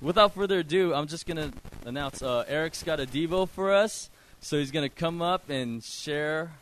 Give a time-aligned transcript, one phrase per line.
[0.00, 4.10] without further ado, I'm just going to announce uh, Eric's got a Devo for us.
[4.40, 6.52] So he's going to come up and share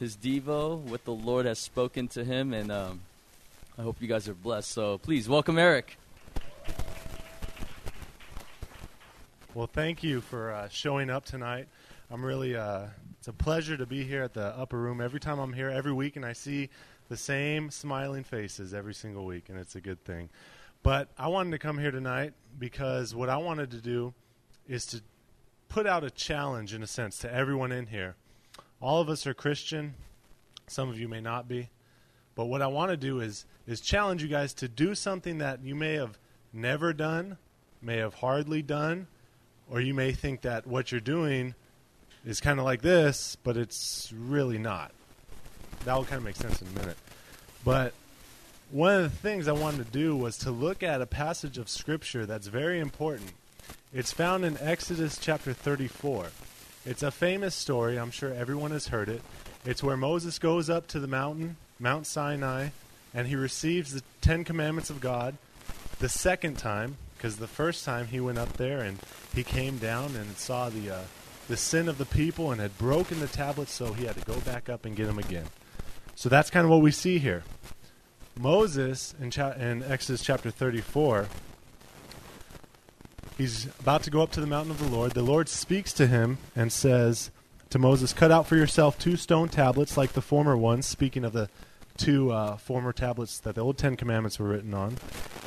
[0.00, 2.52] his Devo, what the Lord has spoken to him.
[2.52, 3.00] And um,
[3.78, 4.70] I hope you guys are blessed.
[4.70, 5.96] So please welcome Eric.
[9.54, 11.68] Well, thank you for uh, showing up tonight.
[12.10, 12.86] I'm really, uh,
[13.18, 15.00] it's a pleasure to be here at the upper room.
[15.00, 16.68] Every time I'm here, every week, and I see
[17.08, 20.28] the same smiling faces every single week, and it's a good thing.
[20.88, 24.14] But I wanted to come here tonight because what I wanted to do
[24.66, 25.02] is to
[25.68, 28.16] put out a challenge, in a sense, to everyone in here.
[28.80, 29.96] All of us are Christian.
[30.66, 31.68] Some of you may not be.
[32.34, 35.62] But what I want to do is is challenge you guys to do something that
[35.62, 36.18] you may have
[36.54, 37.36] never done,
[37.82, 39.08] may have hardly done,
[39.70, 41.54] or you may think that what you're doing
[42.24, 44.92] is kind of like this, but it's really not.
[45.84, 46.96] That will kind of make sense in a minute.
[47.62, 47.92] But
[48.70, 51.68] one of the things I wanted to do was to look at a passage of
[51.68, 53.32] Scripture that's very important.
[53.94, 56.26] It's found in Exodus chapter 34.
[56.84, 57.98] It's a famous story.
[57.98, 59.22] I'm sure everyone has heard it.
[59.64, 62.68] It's where Moses goes up to the mountain, Mount Sinai,
[63.14, 65.36] and he receives the Ten Commandments of God
[65.98, 68.98] the second time, because the first time he went up there and
[69.34, 71.02] he came down and saw the uh,
[71.48, 74.38] the sin of the people and had broken the tablets, so he had to go
[74.40, 75.46] back up and get them again.
[76.14, 77.42] So that's kind of what we see here.
[78.38, 81.28] Moses in, cha- in Exodus chapter 34,
[83.36, 85.12] he's about to go up to the mountain of the Lord.
[85.12, 87.30] The Lord speaks to him and says
[87.70, 91.32] to Moses, Cut out for yourself two stone tablets like the former ones, speaking of
[91.32, 91.48] the
[91.96, 94.96] two uh, former tablets that the old Ten Commandments were written on.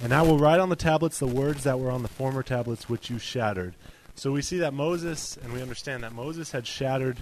[0.04, 2.90] And I will write on the tablets the words that were on the former tablets
[2.90, 3.74] which you shattered.
[4.16, 7.20] So we see that Moses, and we understand that Moses had shattered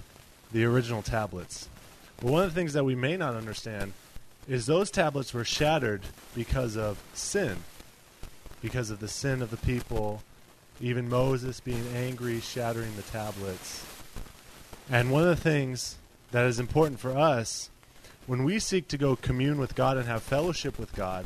[0.52, 1.70] the original tablets.
[2.18, 3.94] But one of the things that we may not understand
[4.50, 6.02] is those tablets were shattered
[6.34, 7.58] because of sin,
[8.62, 10.24] because of the sin of the people,
[10.82, 13.86] even Moses being angry, shattering the tablets.
[14.90, 15.98] And one of the things
[16.32, 17.70] that is important for us
[18.26, 21.26] when we seek to go commune with God and have fellowship with God,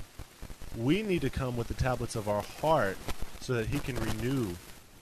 [0.78, 2.97] we need to come with the tablets of our heart
[3.40, 4.53] so that He can renew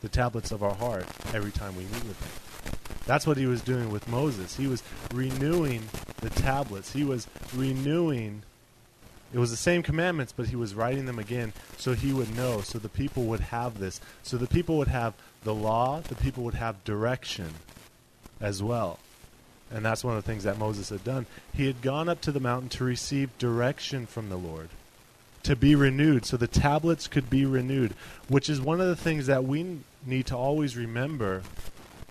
[0.02, 2.51] the tablets of our heart every time we meet with Him.
[3.12, 4.56] That's what He was doing with Moses.
[4.56, 4.84] He was
[5.14, 5.82] renewing
[6.22, 8.44] the tablets, He was renewing.
[9.34, 12.62] It was the same commandments, but he was writing them again so he would know,
[12.62, 14.00] so the people would have this.
[14.24, 15.14] So the people would have
[15.44, 17.56] the law, the people would have direction
[18.40, 18.98] as well.
[19.70, 21.26] And that's one of the things that Moses had done.
[21.54, 24.70] He had gone up to the mountain to receive direction from the Lord,
[25.44, 27.94] to be renewed, so the tablets could be renewed,
[28.30, 31.44] which is one of the things that we need to always remember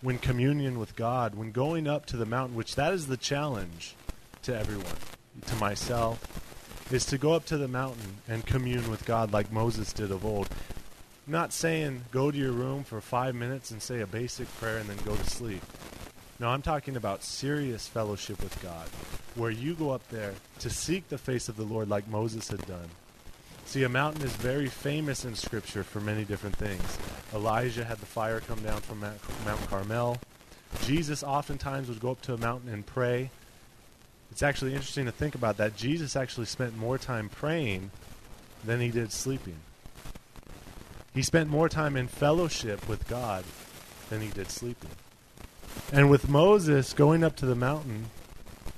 [0.03, 3.95] when communion with God, when going up to the mountain, which that is the challenge
[4.43, 4.97] to everyone,
[5.47, 6.19] to myself,
[6.91, 10.25] is to go up to the mountain and commune with God like Moses did of
[10.25, 10.49] old.
[11.27, 14.89] Not saying go to your room for five minutes and say a basic prayer and
[14.89, 15.63] then go to sleep.
[16.41, 18.89] No, I'm talking about serious fellowship with God,
[19.35, 22.67] where you go up there to seek the face of the Lord like Moses had
[22.67, 22.89] done.
[23.71, 26.99] See, a mountain is very famous in Scripture for many different things.
[27.33, 30.19] Elijah had the fire come down from Mount Carmel.
[30.83, 33.31] Jesus oftentimes would go up to a mountain and pray.
[34.33, 35.77] It's actually interesting to think about that.
[35.77, 37.93] Jesus actually spent more time praying
[38.65, 39.59] than he did sleeping.
[41.15, 43.45] He spent more time in fellowship with God
[44.09, 44.91] than he did sleeping.
[45.93, 48.07] And with Moses going up to the mountain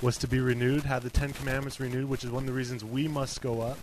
[0.03, 2.85] was to be renewed, have the Ten Commandments renewed, which is one of the reasons
[2.85, 3.79] we must go up.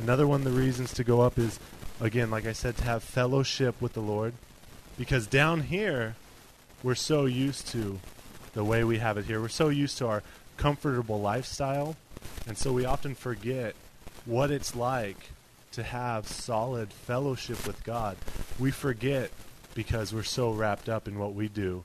[0.00, 1.58] Another one of the reasons to go up is,
[2.00, 4.34] again, like I said, to have fellowship with the Lord.
[4.98, 6.16] Because down here,
[6.82, 8.00] we're so used to
[8.52, 9.40] the way we have it here.
[9.40, 10.22] We're so used to our
[10.56, 11.96] comfortable lifestyle.
[12.46, 13.74] And so we often forget
[14.24, 15.30] what it's like
[15.72, 18.16] to have solid fellowship with God.
[18.58, 19.30] We forget
[19.74, 21.82] because we're so wrapped up in what we do,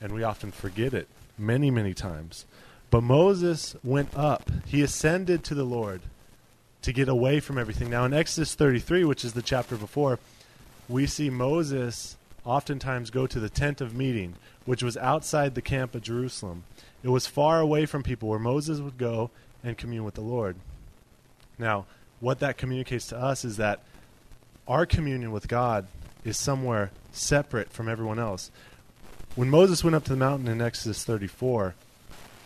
[0.00, 2.46] and we often forget it many, many times.
[2.90, 6.02] But Moses went up, he ascended to the Lord
[6.82, 7.90] to get away from everything.
[7.90, 10.18] Now, in Exodus 33, which is the chapter before,
[10.88, 14.34] we see Moses oftentimes go to the tent of meeting,
[14.64, 16.64] which was outside the camp of Jerusalem.
[17.02, 19.30] It was far away from people where Moses would go
[19.62, 20.56] and commune with the Lord.
[21.58, 21.86] Now,
[22.20, 23.80] what that communicates to us is that
[24.66, 25.86] our communion with God
[26.24, 28.50] is somewhere separate from everyone else.
[29.34, 31.74] When Moses went up to the mountain in Exodus 34,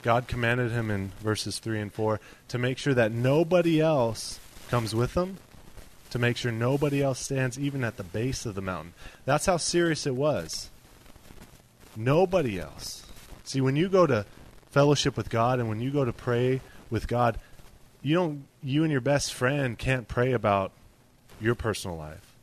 [0.06, 4.38] God commanded him in verses 3 and 4 to make sure that nobody else
[4.68, 5.38] comes with him,
[6.10, 8.94] to make sure nobody else stands even at the base of the mountain.
[9.24, 10.70] That's how serious it was.
[11.96, 13.04] Nobody else.
[13.42, 14.24] See, when you go to
[14.70, 17.40] fellowship with God and when you go to pray with God,
[18.00, 20.70] you don't you and your best friend can't pray about
[21.40, 22.36] your personal life,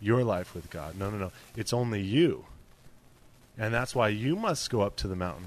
[0.00, 0.98] your life with God.
[0.98, 1.30] No, no, no.
[1.54, 2.46] It's only you.
[3.56, 5.44] And that's why you must go up to the mountain.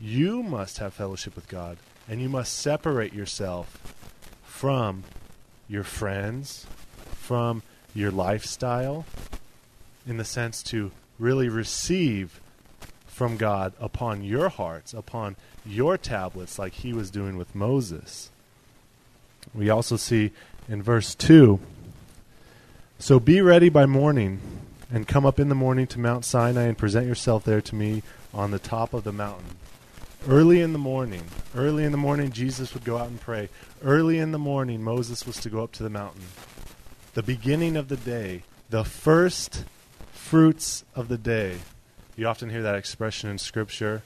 [0.00, 1.76] You must have fellowship with God.
[2.08, 3.94] And you must separate yourself
[4.42, 5.04] from
[5.68, 6.66] your friends,
[7.12, 7.62] from
[7.94, 9.04] your lifestyle,
[10.06, 12.40] in the sense to really receive
[13.06, 18.30] from God upon your hearts, upon your tablets, like he was doing with Moses.
[19.54, 20.32] We also see
[20.68, 21.60] in verse 2
[22.98, 24.40] So be ready by morning,
[24.90, 28.02] and come up in the morning to Mount Sinai, and present yourself there to me
[28.32, 29.56] on the top of the mountain.
[30.28, 31.22] Early in the morning,
[31.56, 33.48] early in the morning, Jesus would go out and pray.
[33.82, 36.24] Early in the morning, Moses was to go up to the mountain.
[37.14, 39.64] The beginning of the day, the first
[40.12, 41.56] fruits of the day.
[42.16, 44.02] You often hear that expression in Scripture.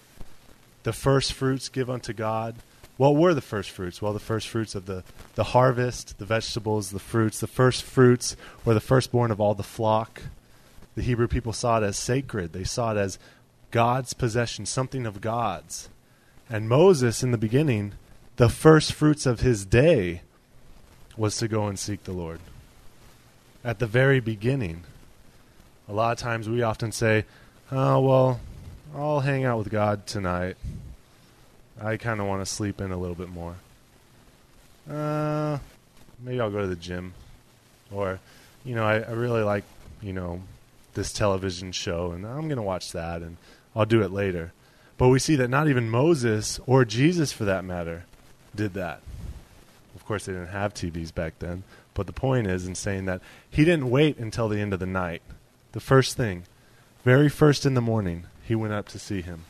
[0.84, 2.54] The first fruits give unto God.
[2.96, 4.00] What were the first fruits?
[4.00, 5.02] Well, the first fruits of the,
[5.34, 7.40] the harvest, the vegetables, the fruits.
[7.40, 10.22] The first fruits were the firstborn of all the flock.
[10.94, 13.18] The Hebrew people saw it as sacred, they saw it as
[13.72, 15.88] God's possession, something of God's.
[16.54, 17.94] And Moses, in the beginning,
[18.36, 20.22] the first fruits of his day
[21.16, 22.38] was to go and seek the Lord.
[23.64, 24.84] At the very beginning.
[25.88, 27.24] A lot of times we often say,
[27.72, 28.40] oh, well,
[28.94, 30.56] I'll hang out with God tonight.
[31.82, 33.56] I kind of want to sleep in a little bit more.
[34.88, 35.58] Uh,
[36.22, 37.14] maybe I'll go to the gym.
[37.90, 38.20] Or,
[38.64, 39.64] you know, I, I really like,
[40.00, 40.40] you know,
[40.94, 43.38] this television show, and I'm going to watch that, and
[43.74, 44.52] I'll do it later.
[44.96, 48.04] But we see that not even Moses, or Jesus for that matter,
[48.54, 49.00] did that.
[49.94, 51.64] Of course, they didn't have TVs back then.
[51.94, 54.86] But the point is in saying that he didn't wait until the end of the
[54.86, 55.22] night.
[55.72, 56.44] The first thing,
[57.04, 59.44] very first in the morning, he went up to see him.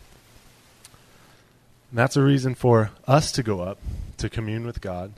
[1.91, 3.79] And that's a reason for us to go up
[4.19, 5.13] to commune with God,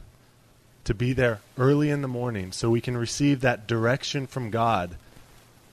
[0.84, 4.96] to be there early in the morning so we can receive that direction from God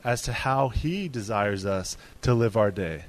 [0.04, 3.04] as to how he desires us to live our day.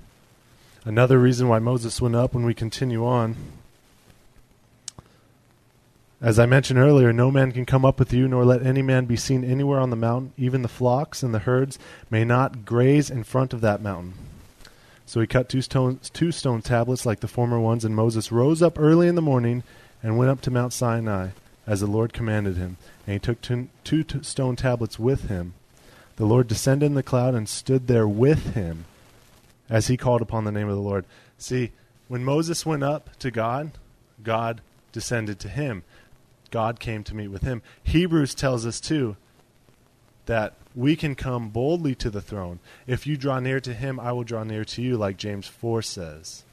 [0.86, 3.36] Another reason why Moses went up when we continue on.
[6.20, 9.06] As I mentioned earlier, no man can come up with you, nor let any man
[9.06, 10.34] be seen anywhere on the mountain.
[10.36, 11.78] Even the flocks and the herds
[12.10, 14.12] may not graze in front of that mountain.
[15.06, 18.60] So he cut two stone, two stone tablets like the former ones, and Moses rose
[18.60, 19.62] up early in the morning
[20.02, 21.28] and went up to Mount Sinai,
[21.66, 22.76] as the Lord commanded him.
[23.06, 25.54] And he took two, two stone tablets with him.
[26.16, 28.84] The Lord descended in the cloud and stood there with him
[29.68, 31.04] as he called upon the name of the Lord.
[31.38, 31.72] See,
[32.08, 33.72] when Moses went up to God,
[34.22, 34.60] God
[34.92, 35.82] descended to him.
[36.50, 37.62] God came to meet with him.
[37.82, 39.16] Hebrews tells us, too,
[40.26, 42.58] that we can come boldly to the throne.
[42.86, 45.82] If you draw near to him, I will draw near to you, like James 4
[45.82, 46.44] says.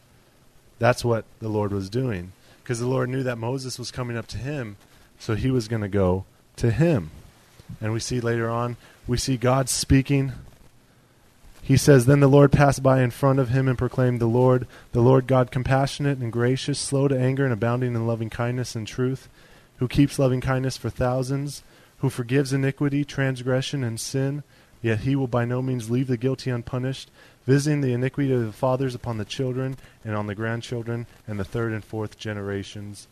[0.80, 2.32] That's what the Lord was doing.
[2.64, 4.78] Because the Lord knew that Moses was coming up to him,
[5.20, 6.26] so he was going to go
[6.58, 7.12] to him.
[7.80, 8.78] And we see later on,
[9.08, 10.34] we see God speaking.
[11.72, 14.68] He says, Then the Lord passed by in front of him and proclaimed, The Lord,
[14.92, 18.86] the Lord God, compassionate and gracious, slow to anger and abounding in loving kindness and
[18.86, 19.30] truth,
[19.78, 21.64] who keeps loving kindness for thousands
[22.00, 24.44] who forgives iniquity, transgression, and sin,
[24.82, 27.10] yet he will by no means leave the guilty unpunished,
[27.48, 31.46] visiting the iniquity of the fathers upon the children and on the grandchildren and the
[31.46, 33.08] third and fourth generations.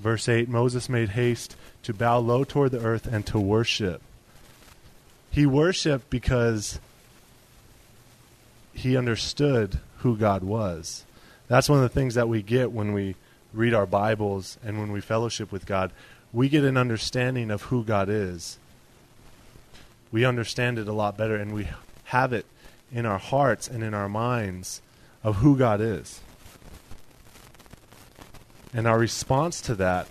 [0.00, 4.02] Verse 8 Moses made haste to bow low toward the earth and to worship.
[5.30, 6.78] He worshiped because
[8.72, 11.04] he understood who God was.
[11.48, 13.16] That's one of the things that we get when we
[13.52, 15.92] read our Bibles and when we fellowship with God
[16.32, 18.58] we get an understanding of who God is.
[20.10, 21.68] We understand it a lot better, and we
[22.04, 22.46] have it
[22.92, 24.80] in our hearts and in our minds
[25.22, 26.20] of who God is.
[28.74, 30.08] And our response to that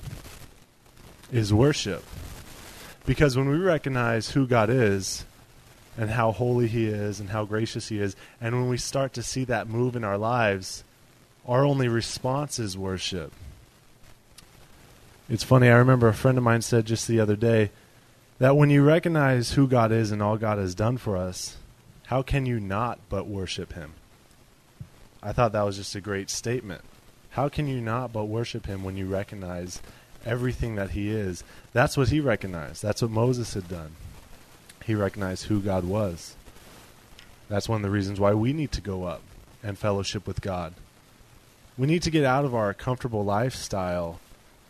[1.31, 2.03] is worship.
[3.05, 5.25] Because when we recognize who God is
[5.97, 9.23] and how holy He is and how gracious He is, and when we start to
[9.23, 10.83] see that move in our lives,
[11.47, 13.33] our only response is worship.
[15.29, 17.71] It's funny, I remember a friend of mine said just the other day
[18.39, 21.57] that when you recognize who God is and all God has done for us,
[22.07, 23.93] how can you not but worship Him?
[25.23, 26.81] I thought that was just a great statement.
[27.31, 29.81] How can you not but worship Him when you recognize
[30.25, 31.43] everything that He is?
[31.71, 32.81] That's what He recognized.
[32.81, 33.95] That's what Moses had done.
[34.85, 36.35] He recognized who God was.
[37.49, 39.21] That's one of the reasons why we need to go up
[39.63, 40.73] and fellowship with God.
[41.77, 44.19] We need to get out of our comfortable lifestyle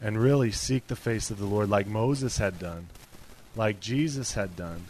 [0.01, 2.87] and really seek the face of the Lord like Moses had done,
[3.55, 4.85] like Jesus had done.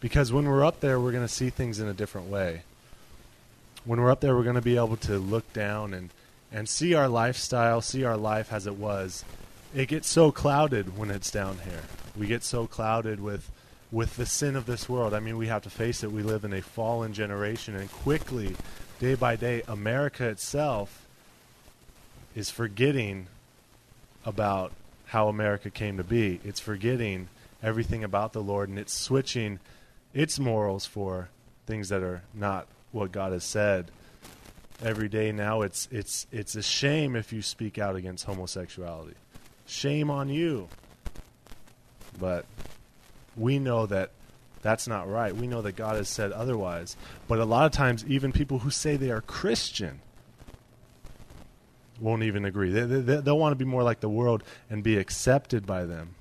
[0.00, 2.62] Because when we're up there, we're going to see things in a different way.
[3.84, 6.10] When we're up there, we're going to be able to look down and,
[6.52, 9.24] and see our lifestyle, see our life as it was.
[9.74, 11.82] It gets so clouded when it's down here.
[12.16, 13.50] We get so clouded with
[13.90, 15.14] with the sin of this world.
[15.14, 16.12] I mean, we have to face it.
[16.12, 18.56] We live in a fallen generation, and quickly,
[19.00, 21.06] day by day, America itself
[22.34, 23.26] is forgetting
[24.24, 24.72] about
[25.06, 26.40] how America came to be.
[26.44, 27.28] It's forgetting
[27.62, 29.58] everything about the Lord, and it's switching
[30.12, 31.28] its morals for
[31.66, 33.90] things that are not what God has said.
[34.82, 39.16] Every day now, it's it's it's a shame if you speak out against homosexuality.
[39.66, 40.68] Shame on you.
[42.20, 42.44] But
[43.38, 44.10] we know that
[44.62, 45.34] that's not right.
[45.34, 46.96] We know that God has said otherwise.
[47.28, 50.00] But a lot of times, even people who say they are Christian
[52.00, 52.70] won't even agree.
[52.70, 56.14] They, they, they'll want to be more like the world and be accepted by them.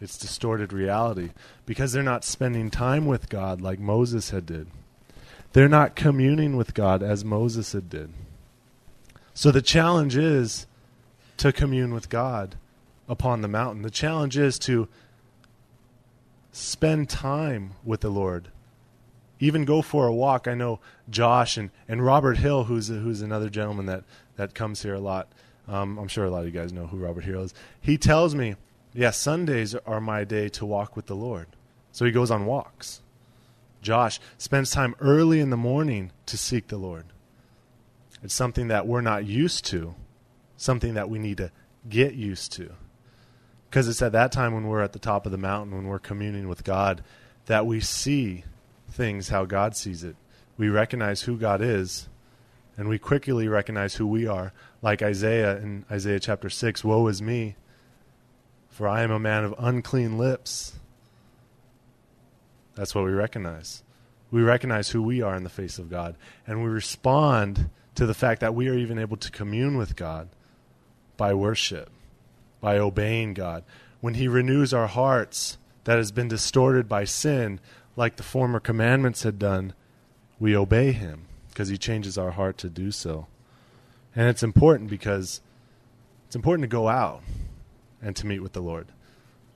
[0.00, 1.30] It's distorted reality
[1.66, 4.66] because they're not spending time with God like Moses had did.
[5.52, 8.12] They're not communing with God as Moses had did.
[9.34, 10.66] So the challenge is
[11.38, 12.56] to commune with God
[13.08, 13.82] upon the mountain.
[13.82, 14.88] The challenge is to
[16.54, 18.48] spend time with the Lord.
[19.40, 20.46] Even go for a walk.
[20.46, 20.78] I know
[21.10, 24.04] Josh and, and Robert Hill, who's a, who's another gentleman that,
[24.36, 25.28] that comes here a lot.
[25.66, 27.54] Um, I'm sure a lot of you guys know who Robert Hill is.
[27.80, 28.54] He tells me,
[28.92, 31.48] yeah, Sundays are my day to walk with the Lord.
[31.90, 33.02] So he goes on walks.
[33.82, 37.06] Josh spends time early in the morning to seek the Lord.
[38.22, 39.94] It's something that we're not used to,
[40.56, 41.50] something that we need to
[41.88, 42.70] get used to.
[43.74, 45.98] Because it's at that time when we're at the top of the mountain, when we're
[45.98, 47.02] communing with God,
[47.46, 48.44] that we see
[48.88, 50.14] things how God sees it.
[50.56, 52.08] We recognize who God is,
[52.76, 54.52] and we quickly recognize who we are.
[54.80, 57.56] Like Isaiah in Isaiah chapter 6 Woe is me,
[58.70, 60.74] for I am a man of unclean lips.
[62.76, 63.82] That's what we recognize.
[64.30, 66.14] We recognize who we are in the face of God,
[66.46, 70.28] and we respond to the fact that we are even able to commune with God
[71.16, 71.90] by worship
[72.64, 73.62] by obeying God.
[74.00, 77.60] When He renews our hearts that has been distorted by sin,
[77.94, 79.74] like the former commandments had done,
[80.40, 83.26] we obey Him because He changes our heart to do so.
[84.16, 85.42] And it's important because
[86.26, 87.20] it's important to go out
[88.00, 88.86] and to meet with the Lord,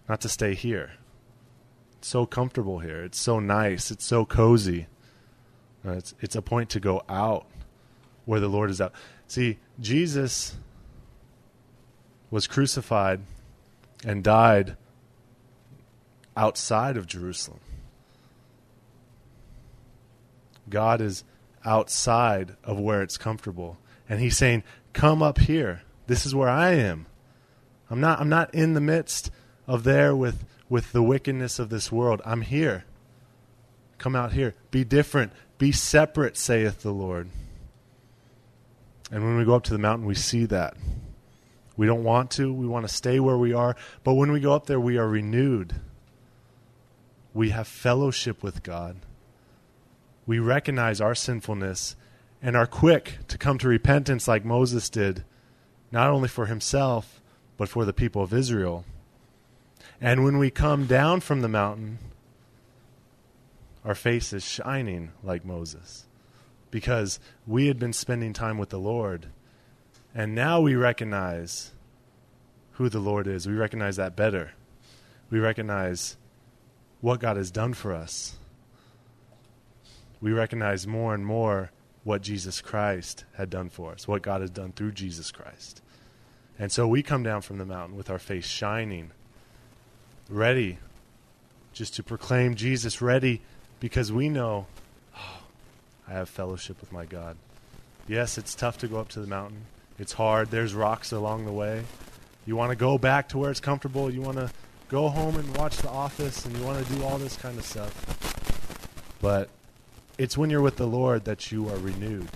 [0.06, 0.92] not to stay here.
[1.96, 3.02] It's so comfortable here.
[3.02, 3.90] It's so nice.
[3.90, 4.86] It's so cozy.
[5.82, 7.46] Uh, it's it's a point to go out
[8.26, 8.92] where the Lord is out.
[9.26, 10.56] See, Jesus
[12.30, 13.20] was crucified
[14.04, 14.76] and died
[16.36, 17.60] outside of Jerusalem.
[20.68, 21.24] God is
[21.64, 23.78] outside of where it's comfortable.
[24.08, 25.82] And he's saying, "Come up here.
[26.06, 27.06] This is where I am.
[27.90, 29.30] I'm not I'm not in the midst
[29.66, 32.20] of there with with the wickedness of this world.
[32.24, 32.84] I'm here.
[33.96, 34.54] Come out here.
[34.70, 35.32] Be different.
[35.58, 37.28] Be separate, saith the Lord."
[39.10, 40.76] And when we go up to the mountain, we see that.
[41.78, 42.52] We don't want to.
[42.52, 43.76] We want to stay where we are.
[44.02, 45.76] But when we go up there, we are renewed.
[47.32, 48.96] We have fellowship with God.
[50.26, 51.94] We recognize our sinfulness
[52.42, 55.24] and are quick to come to repentance like Moses did,
[55.92, 57.22] not only for himself,
[57.56, 58.84] but for the people of Israel.
[60.00, 61.98] And when we come down from the mountain,
[63.84, 66.06] our face is shining like Moses
[66.72, 69.28] because we had been spending time with the Lord
[70.18, 71.70] and now we recognize
[72.72, 73.46] who the Lord is.
[73.46, 74.50] We recognize that better.
[75.30, 76.16] We recognize
[77.00, 78.36] what God has done for us.
[80.20, 81.70] We recognize more and more
[82.02, 85.82] what Jesus Christ had done for us, what God has done through Jesus Christ.
[86.58, 89.12] And so we come down from the mountain with our face shining,
[90.28, 90.78] ready
[91.72, 93.40] just to proclaim Jesus, ready
[93.78, 94.66] because we know,
[95.16, 95.42] oh,
[96.08, 97.36] I have fellowship with my God.
[98.08, 99.66] Yes, it's tough to go up to the mountain.
[99.98, 100.50] It's hard.
[100.50, 101.84] There's rocks along the way.
[102.46, 104.10] You want to go back to where it's comfortable.
[104.10, 104.50] You want to
[104.88, 107.64] go home and watch The Office, and you want to do all this kind of
[107.64, 109.18] stuff.
[109.20, 109.50] But
[110.16, 112.28] it's when you're with the Lord that you are renewed.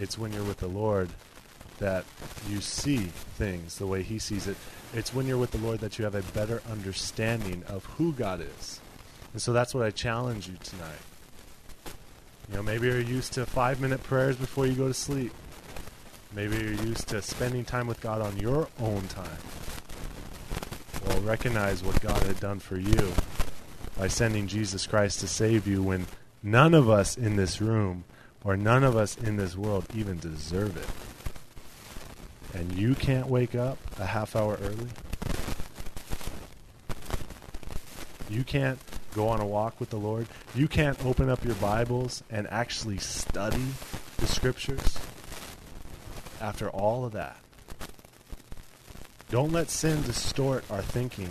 [0.00, 1.10] It's when you're with the Lord
[1.78, 2.04] that
[2.48, 4.56] you see things the way He sees it.
[4.94, 8.40] It's when you're with the Lord that you have a better understanding of who God
[8.40, 8.80] is.
[9.32, 10.98] And so that's what I challenge you tonight.
[12.50, 15.32] You know, maybe you're used to five minute prayers before you go to sleep.
[16.34, 19.38] Maybe you're used to spending time with God on your own time.
[21.06, 23.12] Well, recognize what God had done for you
[23.96, 26.06] by sending Jesus Christ to save you when
[26.42, 28.04] none of us in this room
[28.44, 32.58] or none of us in this world even deserve it.
[32.58, 34.88] And you can't wake up a half hour early.
[38.30, 38.78] You can't
[39.14, 40.26] go on a walk with the Lord.
[40.54, 43.64] You can't open up your Bibles and actually study
[44.18, 44.98] the scriptures
[46.40, 47.36] after all of that.
[49.30, 51.28] Don't let sin distort our thinking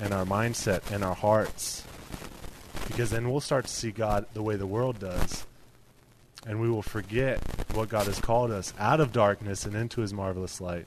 [0.00, 1.84] and our mindset and our hearts
[2.86, 5.46] Because then we'll start to see God the way the world does.
[6.46, 7.40] And we will forget
[7.72, 10.86] what God has called us out of darkness and into his marvelous light.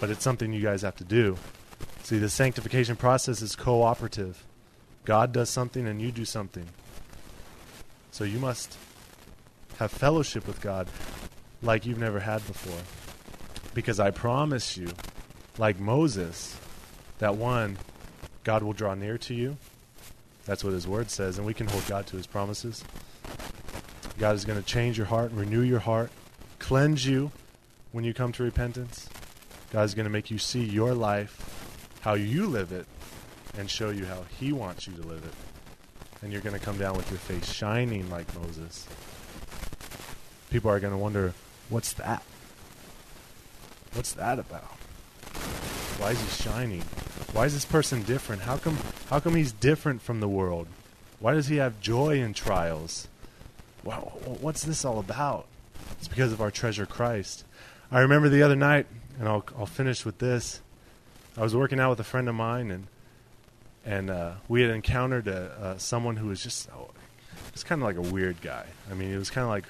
[0.00, 1.36] But it's something you guys have to do.
[2.04, 4.44] See, the sanctification process is cooperative.
[5.04, 6.66] God does something and you do something.
[8.12, 8.76] So you must
[9.78, 10.86] have fellowship with God
[11.62, 12.80] like you've never had before.
[13.74, 14.88] Because I promise you,
[15.58, 16.58] like Moses,
[17.18, 17.78] that one,
[18.44, 19.56] God will draw near to you.
[20.44, 22.84] That's what his word says, and we can hold God to his promises.
[24.18, 26.10] God is going to change your heart, renew your heart,
[26.58, 27.30] cleanse you
[27.92, 29.08] when you come to repentance.
[29.72, 32.86] God is going to make you see your life, how you live it,
[33.56, 35.34] and show you how he wants you to live it.
[36.22, 38.86] And you're going to come down with your face shining like Moses.
[40.50, 41.32] People are going to wonder,
[41.72, 42.22] what's that?
[43.94, 44.76] What's that about?
[45.98, 46.82] Why is he shining?
[47.32, 48.42] Why is this person different?
[48.42, 50.68] How come how come he's different from the world?
[51.18, 53.08] Why does he have joy in trials?
[53.82, 55.46] What's this all about?
[55.98, 57.44] It's because of our treasure Christ.
[57.90, 58.86] I remember the other night,
[59.18, 60.60] and I'll I'll finish with this.
[61.36, 62.86] I was working out with a friend of mine, and
[63.84, 66.90] and uh, we had encountered a, uh, someone who was just oh,
[67.48, 68.66] it's kind of like a weird guy.
[68.90, 69.64] I mean, it was kind of like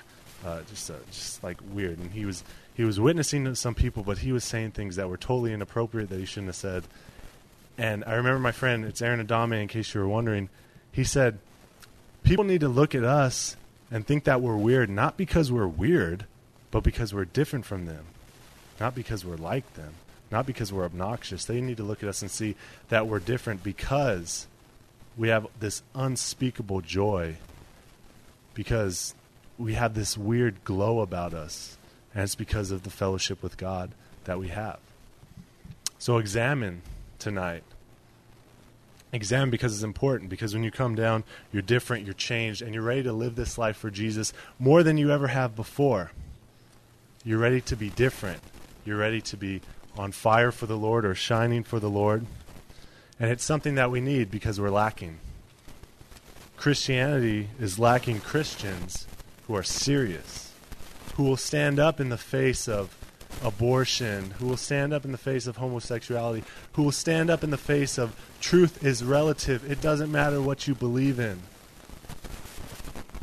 [0.44, 2.44] uh, just uh, just like weird, and he was
[2.75, 6.18] he was witnessing some people, but he was saying things that were totally inappropriate that
[6.18, 6.84] he shouldn't have said.
[7.78, 10.49] And I remember my friend, it's Aaron Adame, in case you were wondering,
[10.90, 11.38] he said,
[12.22, 13.56] People need to look at us
[13.90, 16.26] and think that we're weird, not because we're weird,
[16.70, 18.04] but because we're different from them.
[18.80, 19.94] Not because we're like them,
[20.30, 21.44] not because we're obnoxious.
[21.44, 22.56] They need to look at us and see
[22.88, 24.46] that we're different because
[25.16, 27.37] we have this unspeakable joy,
[28.54, 29.14] because
[29.59, 31.76] we have this weird glow about us
[32.14, 33.92] and it's because of the fellowship with God
[34.25, 34.78] that we have.
[35.99, 36.82] So examine
[37.18, 37.62] tonight.
[39.12, 40.30] Examine because it's important.
[40.30, 43.59] Because when you come down, you're different, you're changed, and you're ready to live this
[43.59, 46.12] life for Jesus more than you ever have before.
[47.24, 48.40] You're ready to be different.
[48.85, 49.61] You're ready to be
[49.96, 52.27] on fire for the Lord or shining for the Lord.
[53.20, 55.18] And it's something that we need because we're lacking.
[56.57, 59.07] Christianity is lacking Christians
[59.53, 60.51] who are serious
[61.17, 62.97] who will stand up in the face of
[63.45, 67.51] abortion, who will stand up in the face of homosexuality, who will stand up in
[67.51, 69.71] the face of truth is relative.
[69.71, 71.41] It doesn't matter what you believe in.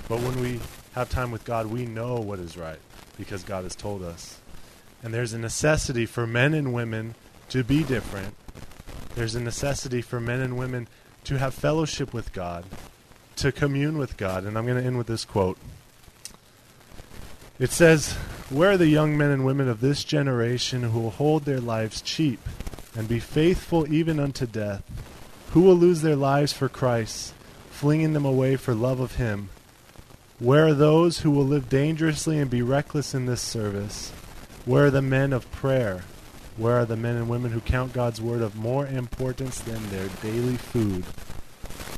[0.08, 0.60] But when we
[0.94, 2.80] have time with God, we know what is right
[3.18, 4.40] because God has told us.
[5.02, 7.16] And there's a necessity for men and women
[7.50, 8.36] to be different.
[9.16, 10.88] There's a necessity for men and women
[11.24, 12.66] to have fellowship with God,
[13.38, 14.44] to commune with God.
[14.44, 15.58] And I'm going to end with this quote.
[17.60, 18.14] It says,
[18.50, 22.02] Where are the young men and women of this generation who will hold their lives
[22.02, 22.40] cheap
[22.96, 24.82] and be faithful even unto death?
[25.52, 27.34] Who will lose their lives for Christ,
[27.70, 29.50] flinging them away for love of Him?
[30.40, 34.12] Where are those who will live dangerously and be reckless in this service?
[34.64, 36.04] Where are the men of prayer?
[36.56, 40.08] Where are the men and women who count God's word of more importance than their
[40.22, 41.04] daily food?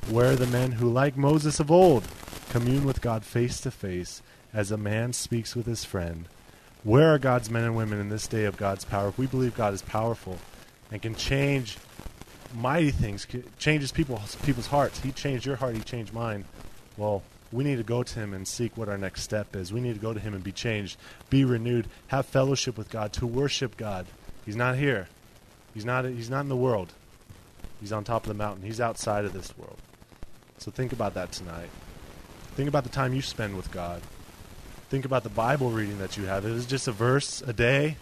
[0.10, 2.04] Where are the men who, like Moses of old,
[2.50, 6.28] commune with God face to face as a man speaks with his friend.
[6.84, 9.10] Where are God's men and women in this day of God's power?
[9.10, 10.40] If we believe God is powerful
[10.92, 11.78] and can change
[12.54, 13.28] mighty things,
[13.60, 15.00] changes people's people's hearts.
[15.00, 15.76] He changed your heart.
[15.76, 16.46] He changed mine.
[16.98, 19.72] Well, we need to go to Him and seek what our next step is.
[19.72, 20.98] We need to go to Him and be changed,
[21.30, 24.08] be renewed, have fellowship with God, to worship God.
[24.46, 25.08] He's not here.
[25.74, 26.06] He's not.
[26.06, 26.94] He's not in the world.
[27.80, 28.66] He's on top of the mountain.
[28.66, 29.78] He's outside of this world.
[30.58, 31.70] So think about that tonight.
[32.56, 34.02] Think about the time you spend with God.
[34.92, 36.46] Think about the Bible reading that you have.
[36.46, 37.96] It is just a verse a day.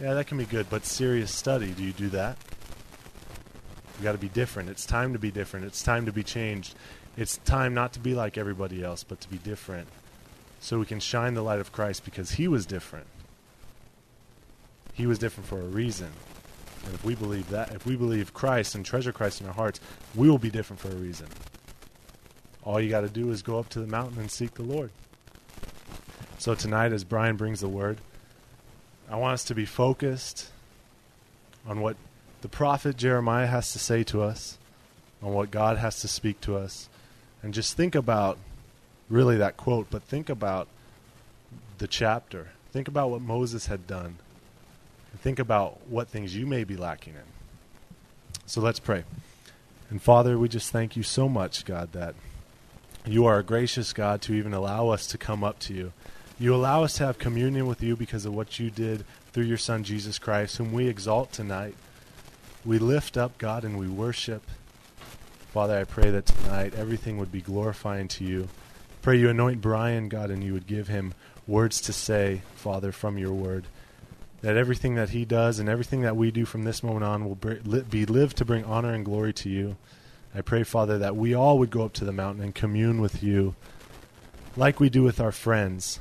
[0.00, 2.36] Yeah, that can be good, but serious study, do you do that?
[3.98, 4.68] You got to be different.
[4.68, 5.66] It's time to be different.
[5.66, 6.76] It's time to be changed.
[7.16, 9.88] It's time not to be like everybody else, but to be different.
[10.60, 13.08] So we can shine the light of Christ because he was different.
[14.92, 16.12] He was different for a reason.
[16.84, 19.80] And if we believe that, if we believe Christ and treasure Christ in our hearts,
[20.14, 21.26] we will be different for a reason.
[22.62, 24.92] All you got to do is go up to the mountain and seek the Lord.
[26.40, 27.98] So tonight, as Brian brings the word,
[29.10, 30.48] I want us to be focused
[31.68, 31.98] on what
[32.40, 34.56] the prophet Jeremiah has to say to us,
[35.22, 36.88] on what God has to speak to us,
[37.42, 38.38] and just think about
[39.10, 40.66] really that quote, but think about
[41.76, 42.48] the chapter.
[42.72, 44.16] Think about what Moses had done.
[45.12, 48.40] And think about what things you may be lacking in.
[48.46, 49.04] So let's pray.
[49.90, 52.14] And Father, we just thank you so much, God, that
[53.04, 55.92] you are a gracious God to even allow us to come up to you
[56.40, 59.58] you allow us to have communion with you because of what you did through your
[59.58, 61.74] Son, Jesus Christ, whom we exalt tonight.
[62.64, 64.42] We lift up, God, and we worship.
[65.52, 68.48] Father, I pray that tonight everything would be glorifying to you.
[69.02, 71.12] Pray you anoint Brian, God, and you would give him
[71.46, 73.66] words to say, Father, from your word.
[74.40, 77.82] That everything that he does and everything that we do from this moment on will
[77.82, 79.76] be lived to bring honor and glory to you.
[80.34, 83.22] I pray, Father, that we all would go up to the mountain and commune with
[83.22, 83.56] you
[84.56, 86.00] like we do with our friends,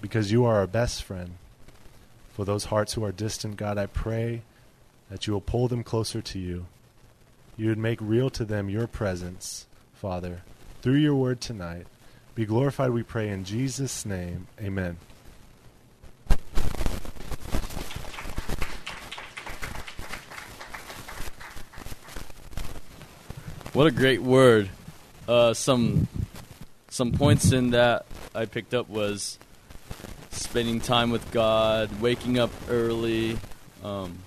[0.00, 1.34] because you are our best friend.
[2.32, 4.42] For those hearts who are distant, God, I pray
[5.10, 6.66] that you will pull them closer to you.
[7.56, 10.42] You would make real to them your presence, Father,
[10.80, 11.86] through your word tonight.
[12.34, 14.46] Be glorified, we pray, in Jesus' name.
[14.60, 14.98] Amen.
[23.72, 24.70] What a great word.
[25.28, 26.08] Uh, some
[26.88, 29.38] some points in that I picked up was
[30.30, 33.38] spending time with God, waking up early,
[33.84, 34.18] um,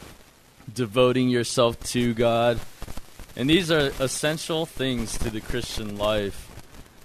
[0.74, 2.60] devoting yourself to God.
[3.36, 6.48] And these are essential things to the Christian life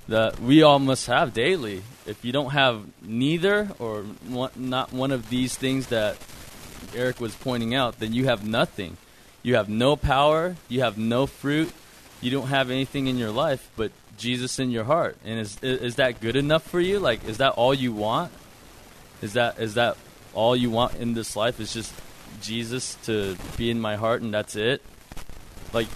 [0.09, 1.82] that we all must have daily.
[2.06, 6.16] If you don't have neither or one, not one of these things that
[6.94, 8.96] Eric was pointing out, then you have nothing.
[9.42, 11.72] You have no power, you have no fruit,
[12.20, 15.16] you don't have anything in your life but Jesus in your heart.
[15.24, 16.98] And is is that good enough for you?
[16.98, 18.32] Like is that all you want?
[19.22, 19.96] Is that is that
[20.35, 21.92] all you want in this life is just
[22.40, 24.83] Jesus to be in my heart and that's it?
[25.72, 25.88] Like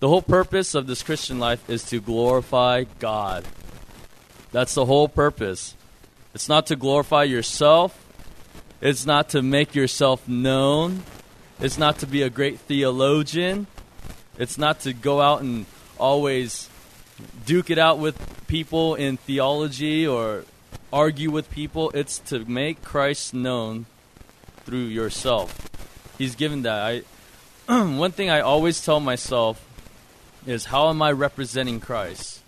[0.00, 3.44] the whole purpose of this Christian life is to glorify God.
[4.52, 5.74] That's the whole purpose.
[6.34, 7.98] It's not to glorify yourself.
[8.80, 11.04] It's not to make yourself known.
[11.60, 13.66] It's not to be a great theologian.
[14.38, 15.66] It's not to go out and
[15.98, 16.68] always
[17.46, 20.44] duke it out with people in theology or
[20.94, 21.90] argue with people.
[21.90, 23.86] It's to make Christ known
[24.64, 25.68] through yourself.
[26.16, 27.02] He's given that.
[27.68, 29.60] I one thing I always tell myself
[30.46, 32.40] is how am I representing Christ?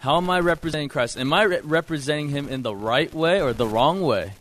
[0.00, 1.16] How am I representing Christ?
[1.16, 4.34] Am I re- representing him in the right way or the wrong way?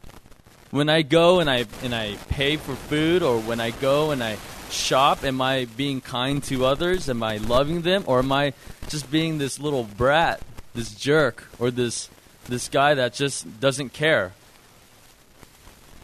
[0.69, 4.21] When I go and I and I pay for food or when I go and
[4.21, 4.37] I
[4.69, 5.23] shop?
[5.23, 7.09] Am I being kind to others?
[7.09, 8.03] Am I loving them?
[8.05, 8.51] Or am I
[8.89, 10.41] just being this little brat,
[10.73, 12.09] this jerk, or this
[12.45, 14.33] this guy that just doesn't care?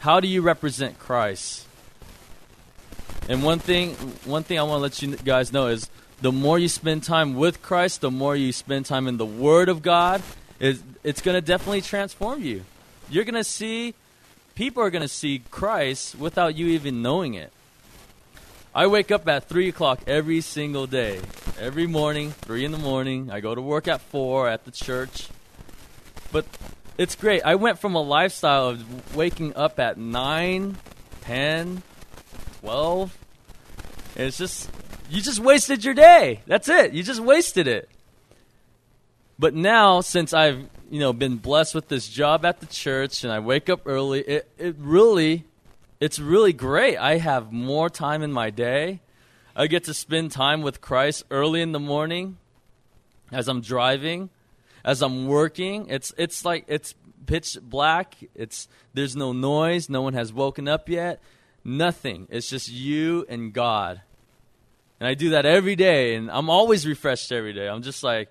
[0.00, 1.66] How do you represent Christ?
[3.28, 5.88] And one thing one thing I want to let you guys know is
[6.20, 9.68] the more you spend time with Christ, the more you spend time in the Word
[9.68, 10.22] of God,
[10.58, 12.64] is it's going to definitely transform you.
[13.10, 13.94] You're going to see
[14.54, 17.52] people are going to see Christ without you even knowing it.
[18.74, 21.20] I wake up at 3 o'clock every single day.
[21.60, 23.30] Every morning, 3 in the morning.
[23.30, 25.28] I go to work at 4 at the church.
[26.32, 26.46] But
[26.98, 27.42] it's great.
[27.44, 30.76] I went from a lifestyle of waking up at 9,
[31.20, 31.82] 10,
[32.60, 33.18] 12.
[34.16, 34.70] And it's just,
[35.08, 36.40] you just wasted your day.
[36.46, 36.92] That's it.
[36.92, 37.88] You just wasted it.
[39.38, 43.32] But now, since I've, you know, been blessed with this job at the church and
[43.32, 45.44] I wake up early, it, it really
[46.02, 46.96] it's really great.
[46.96, 48.98] I have more time in my day.
[49.54, 52.38] I get to spend time with Christ early in the morning
[53.30, 54.28] as I'm driving,
[54.84, 55.88] as I'm working.
[55.88, 56.94] It's it's like it's
[57.26, 58.16] pitch black.
[58.34, 61.20] It's there's no noise, no one has woken up yet.
[61.64, 62.26] Nothing.
[62.30, 64.02] It's just you and God.
[65.00, 67.68] And I do that every day and I'm always refreshed every day.
[67.68, 68.28] I'm just like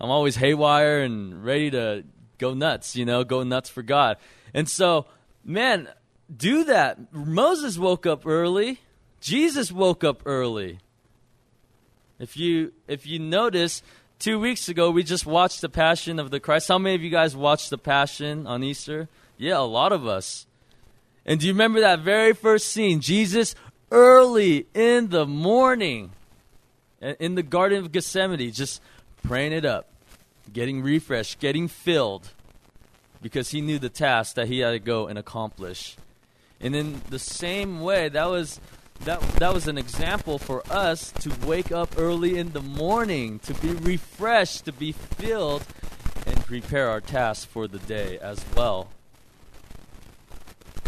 [0.00, 2.04] I'm always haywire and ready to
[2.38, 4.18] go nuts, you know, go nuts for God.
[4.52, 5.06] And so,
[5.44, 5.88] man,
[6.34, 7.12] do that.
[7.12, 8.80] Moses woke up early.
[9.20, 10.78] Jesus woke up early.
[12.18, 13.82] If you if you notice,
[14.18, 16.68] two weeks ago we just watched the Passion of the Christ.
[16.68, 19.08] How many of you guys watched the Passion on Easter?
[19.38, 20.46] Yeah, a lot of us.
[21.24, 23.00] And do you remember that very first scene?
[23.00, 23.54] Jesus
[23.90, 26.10] early in the morning
[27.02, 28.80] uh, in the Garden of Gethsemane, just
[29.22, 29.88] praying it up,
[30.52, 32.30] getting refreshed, getting filled,
[33.22, 35.96] because he knew the task that he had to go and accomplish.
[36.60, 38.60] And in the same way, that was
[39.04, 43.54] that that was an example for us to wake up early in the morning, to
[43.54, 45.64] be refreshed, to be filled,
[46.26, 48.88] and prepare our tasks for the day as well.